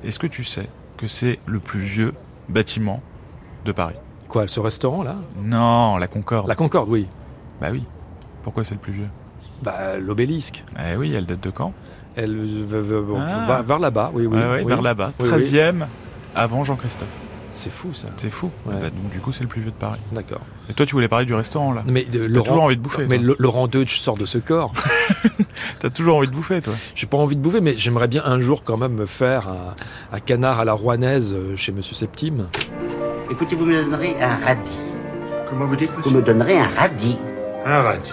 Est-ce 0.03 0.19
que 0.19 0.27
tu 0.27 0.43
sais 0.43 0.67
que 0.97 1.07
c'est 1.07 1.39
le 1.45 1.59
plus 1.59 1.81
vieux 1.81 2.13
bâtiment 2.49 3.01
de 3.65 3.71
Paris? 3.71 3.95
Quoi, 4.29 4.47
ce 4.47 4.59
restaurant 4.59 5.03
là? 5.03 5.15
Non, 5.41 5.97
la 5.97 6.07
Concorde. 6.07 6.47
La 6.47 6.55
Concorde, 6.55 6.89
oui. 6.89 7.07
Bah 7.61 7.67
oui. 7.71 7.83
Pourquoi 8.43 8.63
c'est 8.63 8.75
le 8.75 8.81
plus 8.81 8.93
vieux? 8.93 9.09
Bah 9.61 9.97
l'obélisque. 9.97 10.63
Eh 10.79 10.95
oui, 10.95 11.13
elle 11.13 11.25
date 11.25 11.41
de 11.43 11.49
quand? 11.49 11.73
Elle 12.15 12.35
va, 12.65 13.61
vers 13.61 13.79
là-bas, 13.79 14.11
oui, 14.13 14.25
oui. 14.25 14.65
vers 14.65 14.81
là-bas. 14.81 15.11
13e 15.19 15.85
avant 16.33 16.63
Jean-Christophe. 16.63 17.07
C'est 17.57 17.71
fou 17.71 17.91
ça. 17.91 18.07
C'est 18.17 18.29
fou. 18.29 18.51
Bah, 18.67 18.73
donc 18.73 19.09
du 19.11 19.19
coup 19.19 19.31
c'est 19.31 19.41
le 19.41 19.49
plus 19.49 19.61
vieux 19.61 19.71
de 19.71 19.75
Paris. 19.75 19.99
D'accord. 20.11 20.41
Et 20.69 20.73
toi 20.73 20.85
tu 20.85 20.93
voulais 20.93 21.07
parler 21.07 21.25
du 21.25 21.33
restaurant 21.33 21.73
là. 21.73 21.83
Mais 21.87 22.03
de, 22.03 22.19
Laurent, 22.23 22.45
toujours 22.45 22.63
envie 22.63 22.77
de 22.77 22.81
bouffer. 22.81 23.07
Mais 23.07 23.17
Laurent 23.17 23.67
Deutsch 23.67 23.97
sort 23.97 24.15
de 24.15 24.25
ce 24.25 24.37
corps. 24.37 24.71
T'as 25.79 25.89
toujours 25.89 26.17
envie 26.17 26.27
de 26.27 26.35
bouffer 26.35 26.61
toi. 26.61 26.73
J'ai 26.93 27.07
pas 27.07 27.17
envie 27.17 27.35
de 27.35 27.41
bouffer 27.41 27.59
mais 27.59 27.75
j'aimerais 27.75 28.07
bien 28.07 28.23
un 28.23 28.39
jour 28.39 28.63
quand 28.63 28.77
même 28.77 28.93
me 28.93 29.07
faire 29.07 29.49
un, 30.13 30.19
canard 30.19 30.59
à 30.59 30.65
la 30.65 30.73
rouanaise 30.73 31.33
euh, 31.33 31.55
chez 31.55 31.71
Monsieur 31.71 31.95
Septime. 31.95 32.47
Écoutez 33.31 33.55
vous 33.55 33.65
me 33.65 33.83
donnerez 33.83 34.21
un 34.21 34.35
radis. 34.35 34.79
Comment 35.49 35.65
vous 35.65 35.75
dites 35.75 35.91
Vous 36.03 36.11
me 36.11 36.21
donnerez 36.21 36.59
un 36.59 36.67
radis. 36.67 37.17
Un 37.65 37.81
radis. 37.81 38.11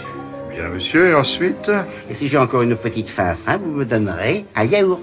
Bien 0.51 0.69
monsieur 0.71 1.09
et 1.09 1.15
ensuite. 1.15 1.71
Et 2.09 2.15
si 2.15 2.29
j'ai 2.29 2.39
encore 2.39 2.63
une 2.63 2.77
petite 2.77 3.11
faim 3.11 3.27
à 3.27 3.35
faim 3.35 3.59
vous 3.63 3.73
me 3.73 3.85
donnerez 3.85 4.47
un 4.57 4.65
yaourt. 4.65 5.01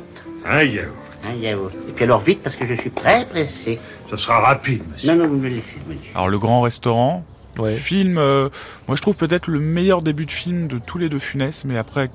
Un 0.48 0.64
yaourt. 0.64 1.01
Un 1.24 1.34
yaourt. 1.34 1.74
Et 1.88 1.92
puis 1.92 2.04
alors 2.04 2.20
vite 2.20 2.42
parce 2.42 2.56
que 2.56 2.66
je 2.66 2.74
suis 2.74 2.92
très 2.92 3.26
pressé. 3.26 3.80
Ce 4.10 4.18
sera 4.18 4.40
rapide, 4.40 4.82
monsieur. 4.92 5.14
Non, 5.14 5.24
non, 5.24 5.30
vous 5.30 5.38
me 5.38 5.48
laissez, 5.48 5.80
monsieur. 5.88 6.12
Alors, 6.16 6.30
le 6.30 6.40
grand 6.40 6.62
restaurant, 6.62 7.24
film, 7.76 8.18
euh, 8.18 8.50
moi 8.88 8.96
je 8.96 9.02
trouve 9.02 9.16
peut-être 9.16 9.48
le 9.48 9.60
meilleur 9.60 10.02
début 10.02 10.26
de 10.26 10.32
film 10.32 10.68
de 10.68 10.80
tous 10.80 10.98
les 10.98 11.10
deux 11.10 11.20
Funès, 11.20 11.66
mais 11.66 11.78
après 11.78 12.10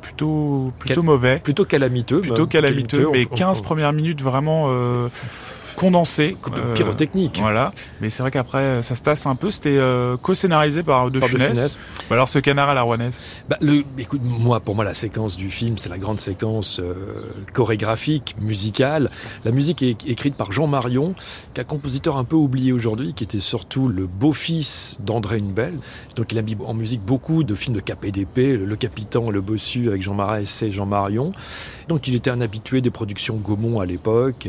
plutôt 0.00 0.72
plutôt 0.78 1.02
mauvais. 1.02 1.38
Plutôt 1.38 1.64
calamiteux. 1.64 2.20
Plutôt 2.20 2.46
calamiteux, 2.46 3.08
mais 3.12 3.26
15 3.26 3.60
premières 3.62 3.92
minutes 3.92 4.22
vraiment 4.22 4.66
euh, 4.68 5.08
condensé. 5.80 6.36
Euh, 6.58 6.74
pyrotechnique. 6.74 7.38
voilà. 7.40 7.72
Mais 8.02 8.10
c'est 8.10 8.22
vrai 8.22 8.30
qu'après, 8.30 8.82
ça 8.82 8.94
se 8.94 9.00
tasse 9.00 9.24
un 9.26 9.34
peu. 9.34 9.50
C'était 9.50 9.78
euh, 9.78 10.18
co-scénarisé 10.18 10.82
par 10.82 11.10
De 11.10 11.20
Funès. 11.20 11.78
Bah 12.08 12.16
alors, 12.16 12.28
ce 12.28 12.38
canard 12.38 12.68
à 12.68 12.74
la 12.74 12.82
rouennaise 12.82 13.18
bah, 13.48 13.56
le, 13.62 13.82
Écoute, 13.96 14.20
moi, 14.22 14.60
pour 14.60 14.74
moi, 14.74 14.84
la 14.84 14.92
séquence 14.92 15.38
du 15.38 15.50
film, 15.50 15.78
c'est 15.78 15.88
la 15.88 15.96
grande 15.96 16.20
séquence 16.20 16.80
euh, 16.80 17.22
chorégraphique, 17.54 18.36
musicale. 18.40 19.10
La 19.46 19.52
musique 19.52 19.82
est 19.82 20.06
écrite 20.06 20.34
par 20.34 20.52
Jean 20.52 20.66
Marion, 20.66 21.14
qui 21.54 21.60
est 21.60 21.62
un 21.62 21.64
compositeur 21.64 22.18
un 22.18 22.24
peu 22.24 22.36
oublié 22.36 22.72
aujourd'hui, 22.72 23.14
qui 23.14 23.24
était 23.24 23.40
surtout 23.40 23.88
le 23.88 24.06
beau-fils 24.06 24.98
d'André 25.00 25.38
Hunebelle. 25.38 25.78
Donc, 26.14 26.30
il 26.32 26.38
a 26.38 26.42
mis 26.42 26.58
en 26.62 26.74
musique 26.74 27.00
beaucoup 27.00 27.42
de 27.42 27.54
films 27.54 27.76
de 27.76 27.80
KPDP, 27.80 28.58
Le 28.58 28.76
Capitan, 28.76 29.30
Le 29.30 29.40
Bossu, 29.40 29.88
avec 29.88 30.02
Jean 30.02 30.14
Marais 30.14 30.44
et 30.60 30.70
Jean 30.70 30.84
Marion. 30.84 31.32
Donc, 31.88 32.06
il 32.06 32.14
était 32.14 32.30
un 32.30 32.42
habitué 32.42 32.82
des 32.82 32.90
productions 32.90 33.36
Gaumont 33.36 33.80
à 33.80 33.86
l'époque. 33.86 34.48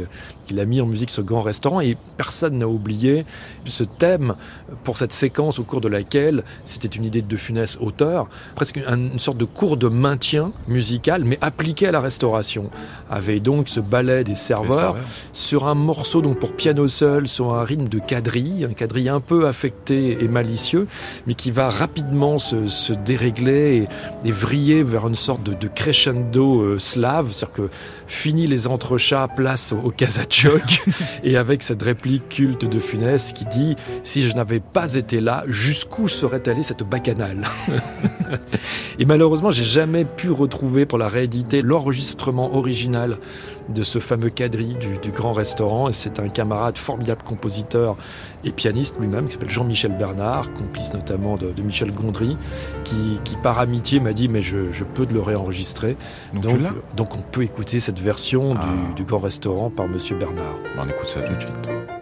Il 0.52 0.60
a 0.60 0.66
mis 0.66 0.80
en 0.80 0.86
musique 0.86 1.10
ce 1.10 1.22
grand 1.22 1.42
restaurant 1.42 1.82
et 1.82 1.98
personne 2.18 2.58
n'a 2.58 2.68
oublié 2.68 3.26
ce 3.66 3.84
thème 3.84 4.36
pour 4.84 4.98
cette 4.98 5.12
séquence 5.12 5.60
au 5.60 5.64
cours 5.64 5.82
de 5.82 5.88
laquelle 5.88 6.44
c'était 6.66 6.88
une 6.88 7.04
idée 7.04 7.22
de 7.22 7.28
De 7.28 7.38
Funès 7.38 7.78
auteur, 7.80 8.28
presque 8.56 8.80
une 8.88 9.20
sorte 9.20 9.38
de 9.38 9.46
cours 9.46 9.78
de 9.78 9.88
maintien 9.88 10.52
musical 10.68 11.24
mais 11.26 11.38
appliqué 11.42 11.88
à 11.88 11.92
la 11.92 12.00
restauration. 12.00 12.70
Avec 13.10 13.42
donc 13.42 13.70
ce 13.70 13.80
ballet 13.80 14.24
des 14.24 14.36
serveurs 14.36 14.96
sur 15.34 15.68
un 15.68 15.76
morceau 15.76 16.22
donc 16.22 16.40
pour 16.40 16.54
piano 16.54 16.88
seul, 16.88 17.28
sur 17.28 17.54
un 17.56 17.64
rythme 17.64 17.88
de 17.88 18.00
quadrille, 18.00 18.66
un 18.66 18.74
quadrille 18.74 19.10
un 19.10 19.20
peu 19.20 19.48
affecté 19.48 20.24
et 20.24 20.28
malicieux, 20.28 20.88
mais 21.28 21.34
qui 21.34 21.52
va 21.52 21.70
rapidement 21.70 22.38
se, 22.38 22.94
dérégler 22.94 23.88
et, 24.26 24.32
vriller 24.32 24.84
vers 24.84 25.02
vers 25.02 25.08
une 25.08 25.16
sorte 25.16 25.44
de, 25.44 25.68
crescendo 25.68 26.62
euh, 26.62 26.80
slave, 26.80 27.32
c'est-à-dire 27.32 27.54
que 27.54 27.70
fini 28.08 28.46
les 28.46 28.68
entrechats, 28.68 29.28
place 29.28 29.72
au, 29.72 29.78
au 29.88 29.92
Et 31.24 31.38
avec 31.38 31.64
cette 31.64 31.82
réplique 31.82 32.30
culte 32.30 32.66
de 32.66 32.80
Funès 32.80 33.34
qui 33.34 33.46
dit 33.46 33.76
Si 34.04 34.24
je 34.24 34.36
n'avais 34.36 34.60
pas 34.60 34.96
été 34.96 35.20
là, 35.20 35.44
jusqu'où 35.48 36.08
serait 36.08 36.48
allée 36.48 36.64
cette 36.64 36.84
bacchanale? 36.84 37.42
Et 39.00 39.06
malheureusement, 39.06 39.52
j'ai 39.52 39.64
jamais 39.64 40.06
pu 40.06 40.30
retrouver 40.32 40.86
pour 40.86 40.98
la 40.98 41.08
rééditer 41.08 41.62
l'enregistrement 41.62 42.56
original 42.56 43.18
de 43.72 43.84
ce 43.84 44.00
fameux 44.00 44.30
quadrille 44.30 44.76
du, 44.76 45.12
grand 45.12 45.34
restaurant. 45.34 45.90
Et 45.90 45.94
c'est 45.94 46.20
un 46.20 46.30
camarade 46.30 46.78
formidable 46.78 47.24
compositeur 47.24 47.98
et 48.44 48.52
pianiste 48.52 48.96
lui-même 49.00 49.26
qui 49.26 49.34
s'appelle 49.34 49.50
Jean-Michel 49.50 49.98
Bernard, 49.98 50.54
complice 50.54 50.94
notamment 50.94 51.38
de, 51.38 51.62
Michel 51.62 51.94
Gondry, 51.94 52.38
qui, 52.84 53.20
par 53.44 53.60
amitié 53.60 54.00
m'a 54.00 54.14
dit 54.14 54.28
mais 54.28 54.42
je, 54.42 54.84
peux 54.84 55.06
te 55.06 55.14
le 55.14 55.22
réenregistrer. 55.22 55.98
Donc, 56.34 56.60
donc, 56.96 57.16
on 57.16 57.22
peut 57.22 57.44
écouter 57.44 57.80
cette 57.80 58.00
version 58.00 58.54
du, 58.54 58.60
ah. 58.62 58.96
du, 58.96 59.04
grand 59.04 59.20
restaurant 59.20 59.70
par 59.70 59.88
Monsieur 59.88 60.18
Bernard. 60.18 60.56
On 60.78 60.88
écoute 60.88 61.10
ça 61.10 61.22
tout 61.22 61.34
de 61.34 61.42
suite. 61.42 62.01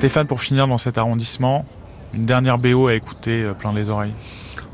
Stéphane, 0.00 0.26
pour 0.26 0.40
finir 0.40 0.66
dans 0.66 0.78
cet 0.78 0.96
arrondissement, 0.96 1.66
une 2.14 2.22
dernière 2.22 2.56
BO 2.56 2.86
à 2.86 2.94
écouter 2.94 3.42
euh, 3.42 3.52
plein 3.52 3.74
les 3.74 3.90
oreilles 3.90 4.14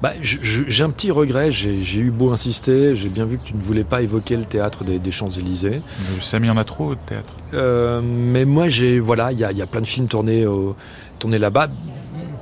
bah, 0.01 0.12
j'ai 0.23 0.85
un 0.85 0.91
petit 0.91 1.11
regret, 1.11 1.51
j'ai 1.51 1.99
eu 1.99 2.11
beau 2.11 2.31
insister, 2.31 2.95
j'ai 2.95 3.09
bien 3.09 3.25
vu 3.25 3.39
que 3.39 3.45
tu 3.45 3.55
ne 3.55 3.61
voulais 3.61 3.83
pas 3.83 4.03
évoquer 4.03 4.37
le 4.37 4.45
théâtre 4.45 4.85
des, 4.85 5.11
Champs-Élysées. 5.11 5.81
Ça 6.21 6.39
y 6.39 6.51
en 6.51 6.57
a 6.57 6.65
trop 6.65 6.91
au 6.91 6.95
théâtre. 6.95 7.35
Euh, 7.55 8.03
mais 8.05 8.45
moi, 8.45 8.69
j'ai 8.69 9.01
voilà, 9.01 9.33
il 9.33 9.39
y 9.39 9.45
a, 9.45 9.67
plein 9.67 9.81
de 9.81 9.87
films 9.87 10.07
tournés, 10.07 10.47
tournés 11.19 11.39
là-bas 11.39 11.69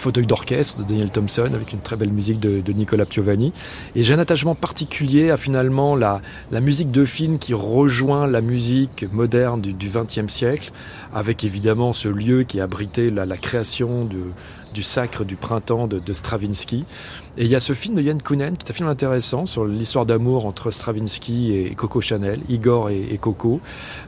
fauteuil 0.04 0.26
d'orchestre 0.26 0.76
de 0.76 0.82
Daniel 0.82 1.10
Thompson 1.10 1.50
avec 1.54 1.72
une 1.72 1.80
très 1.80 1.96
belle 1.96 2.12
musique 2.12 2.38
de, 2.38 2.72
Nicolas 2.72 3.06
Piovani. 3.06 3.54
Et 3.96 4.02
j'ai 4.02 4.12
un 4.12 4.18
attachement 4.18 4.54
particulier 4.54 5.30
à 5.30 5.38
finalement 5.38 5.96
la, 5.96 6.20
musique 6.60 6.90
de 6.90 7.06
film 7.06 7.38
qui 7.38 7.54
rejoint 7.54 8.26
la 8.26 8.42
musique 8.42 9.06
moderne 9.10 9.62
du 9.62 9.88
XXe 9.88 10.30
siècle, 10.30 10.72
avec 11.14 11.42
évidemment 11.42 11.94
ce 11.94 12.08
lieu 12.08 12.42
qui 12.42 12.60
abritait 12.60 13.08
la, 13.08 13.36
création 13.38 14.04
du 14.04 14.82
sacre 14.82 15.24
du 15.24 15.36
printemps 15.36 15.86
de, 15.86 16.12
Stravinsky. 16.12 16.84
Et 17.36 17.46
il 17.46 17.50
y 17.50 17.56
a 17.56 17.60
ce 17.60 17.72
film 17.72 17.96
de 17.96 18.02
Yann 18.02 18.22
Kounen, 18.22 18.56
qui 18.56 18.64
est 18.64 18.70
un 18.70 18.74
film 18.74 18.88
intéressant 18.88 19.44
sur 19.44 19.64
l'histoire 19.64 20.06
d'amour 20.06 20.46
entre 20.46 20.70
Stravinsky 20.70 21.52
et 21.52 21.74
Coco 21.74 22.00
Chanel, 22.00 22.40
Igor 22.48 22.90
et, 22.90 23.18
Coco, 23.20 23.60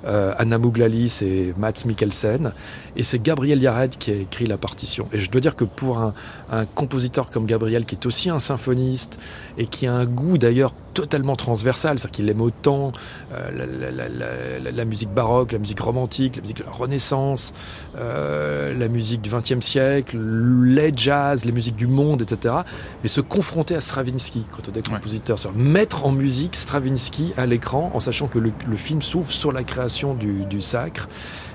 euh, 0.07 0.33
Anna 0.39 0.59
Mouglalis 0.59 1.19
et 1.23 1.53
Mats 1.57 1.85
Mikkelsen. 1.85 2.53
Et 2.95 3.03
c'est 3.03 3.21
Gabriel 3.21 3.61
Yared 3.61 3.99
qui 3.99 4.13
a 4.13 4.15
écrit 4.15 4.47
la 4.47 4.59
partition. 4.59 5.09
Et 5.13 5.19
je 5.19 5.29
dois 5.29 5.41
dire 5.41 5.57
que 5.57 5.65
pour 5.65 5.99
un, 5.99 6.15
un 6.53 6.67
compositeur 6.67 7.31
comme 7.31 7.47
Gabriel, 7.47 7.85
qui 7.85 7.97
est 7.97 8.07
aussi 8.07 8.31
un 8.31 8.39
symphoniste 8.39 9.19
et 9.59 9.67
qui 9.67 9.89
a 9.89 9.93
un 9.93 10.07
goût 10.07 10.39
d'ailleurs 10.39 10.73
totalement 10.97 11.37
transversal, 11.37 11.99
c'est-à-dire 11.99 12.17
qu'il 12.17 12.31
aime 12.31 12.41
autant 12.41 12.91
euh, 13.35 14.73
la, 14.73 14.85
musique 14.87 15.11
baroque, 15.11 15.53
la 15.53 15.59
musique 15.59 15.79
romantique, 15.79 16.37
la 16.37 16.43
musique 16.43 16.57
de 16.57 16.65
la 16.65 16.71
Renaissance, 16.71 17.53
euh, 17.99 18.73
la 18.75 18.89
musique 18.89 19.21
du 19.21 19.29
XXe 19.29 19.61
siècle, 19.61 20.17
les 20.19 20.91
jazz, 20.97 21.45
les 21.45 21.53
musiques 21.53 21.77
du 21.77 21.87
monde, 21.87 22.23
etc. 22.23 22.55
Mais 23.03 23.11
se 23.11 23.21
confronter 23.21 23.75
à 23.75 23.81
Stravinsky 23.81 24.45
quand 24.51 24.71
on 24.73 24.79
est 24.79 24.89
compositeur, 24.89 25.39
c'est-à-dire 25.39 25.61
mettre 25.61 26.07
en 26.07 26.13
musique 26.13 26.57
Stravinsky 26.57 27.35
à 27.37 27.45
l'écran 27.45 27.91
en 27.93 28.01
sachant 28.01 28.27
que 28.27 28.39
le, 28.39 28.53
film 28.77 29.03
s'ouvre 29.03 29.31
sur 29.31 29.53
la 29.53 29.65
création 29.65 30.15
du, 30.15 30.47
du 30.47 30.63
sacre 30.63 31.09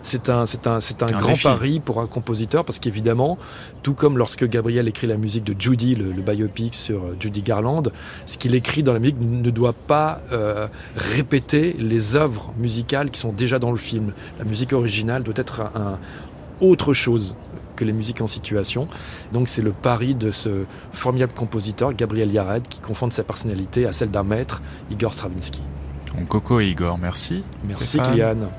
c'est 0.03 0.29
un, 0.29 0.45
c'est 0.45 0.67
un, 0.67 0.79
c'est 0.79 1.03
un, 1.03 1.07
grand 1.07 1.41
pari 1.41 1.79
pour 1.79 2.01
un 2.01 2.07
compositeur 2.07 2.65
parce 2.65 2.79
qu'évidemment, 2.79 3.37
tout 3.83 3.93
comme 3.93 4.17
lorsque 4.17 4.47
Gabriel 4.47 4.87
écrit 4.87 5.07
la 5.07 5.17
musique 5.17 5.43
de 5.43 5.59
Judy, 5.59 5.95
le, 5.95 6.21
biopic 6.21 6.75
sur 6.75 7.03
euh, 7.03 7.15
Judy 7.19 7.41
Garland, 7.41 7.83
ce 8.25 8.37
qu'il 8.37 8.55
écrit 8.55 8.83
dans 8.83 8.93
la 8.93 8.99
musique 8.99 9.17
ne 9.19 9.49
doit 9.49 9.73
pas 9.73 10.21
euh, 10.31 10.67
répéter 10.95 11.75
les 11.79 12.15
œuvres 12.15 12.51
musicales 12.57 13.11
qui 13.11 13.19
sont 13.19 13.31
déjà 13.31 13.59
dans 13.59 13.71
le 13.71 13.77
film. 13.77 14.13
La 14.39 14.45
musique 14.45 14.73
originale 14.73 15.23
doit 15.23 15.33
être 15.37 15.61
un, 15.61 15.99
autre 16.61 16.93
chose 16.93 17.35
que 17.75 17.85
les 17.85 17.93
musiques 17.93 18.21
en 18.21 18.27
situation. 18.27 18.87
Donc 19.33 19.47
c'est 19.49 19.61
le 19.61 19.71
pari 19.71 20.15
de 20.15 20.31
ce 20.31 20.65
formidable 20.91 21.33
compositeur, 21.33 21.93
Gabriel 21.93 22.31
Yared, 22.31 22.67
qui 22.67 22.79
confonde 22.79 23.13
sa 23.13 23.23
personnalité 23.23 23.85
à 23.85 23.91
celle 23.91 24.11
d'un 24.11 24.23
maître, 24.23 24.61
Igor 24.89 25.13
Stravinsky. 25.13 25.61
Coco 26.27 26.59
et 26.59 26.67
Igor, 26.67 26.97
merci. 26.97 27.43
Merci 27.63 27.97
Kylian. 27.97 28.49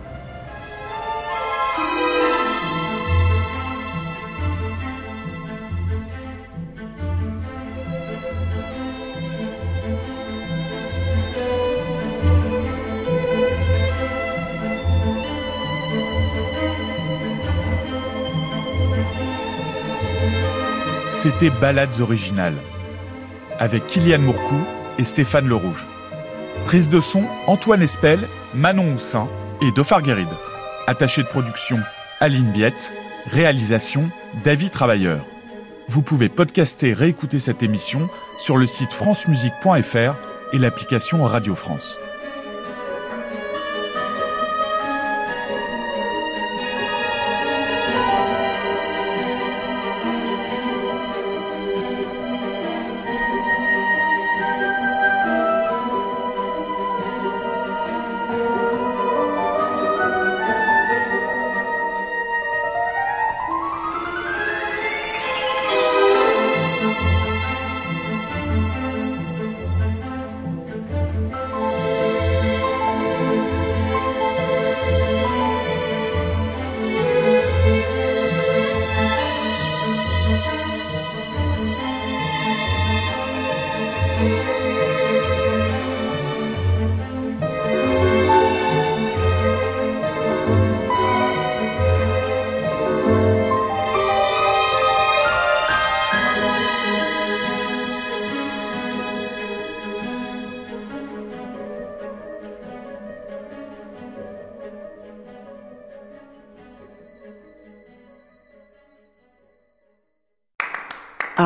C'était 21.23 21.51
Ballades 21.51 22.01
originales 22.01 22.57
avec 23.61 23.87
Kylian 23.87 24.19
Mourcou 24.19 24.59
et 24.99 25.05
Stéphane 25.05 25.47
Le 25.47 25.55
Rouge. 25.55 25.87
Prise 26.65 26.89
de 26.89 26.99
son 26.99 27.23
Antoine 27.47 27.81
Espel, 27.81 28.27
Manon 28.55 28.95
Houssin 28.95 29.29
et 29.61 29.71
Dofar 29.71 30.03
Guéride. 30.03 30.27
Attaché 30.89 31.23
de 31.23 31.29
production 31.29 31.79
Aline 32.19 32.51
Biette. 32.51 32.93
Réalisation 33.31 34.11
David 34.43 34.73
Travailleur. 34.73 35.25
Vous 35.87 36.03
pouvez 36.03 36.29
podcaster, 36.29 36.93
réécouter 36.93 37.39
cette 37.39 37.63
émission 37.63 38.09
sur 38.37 38.57
le 38.57 38.67
site 38.67 38.93
francemusique.fr 38.93 40.17
et 40.53 40.59
l'application 40.59 41.23
Radio 41.23 41.55
France. 41.55 42.01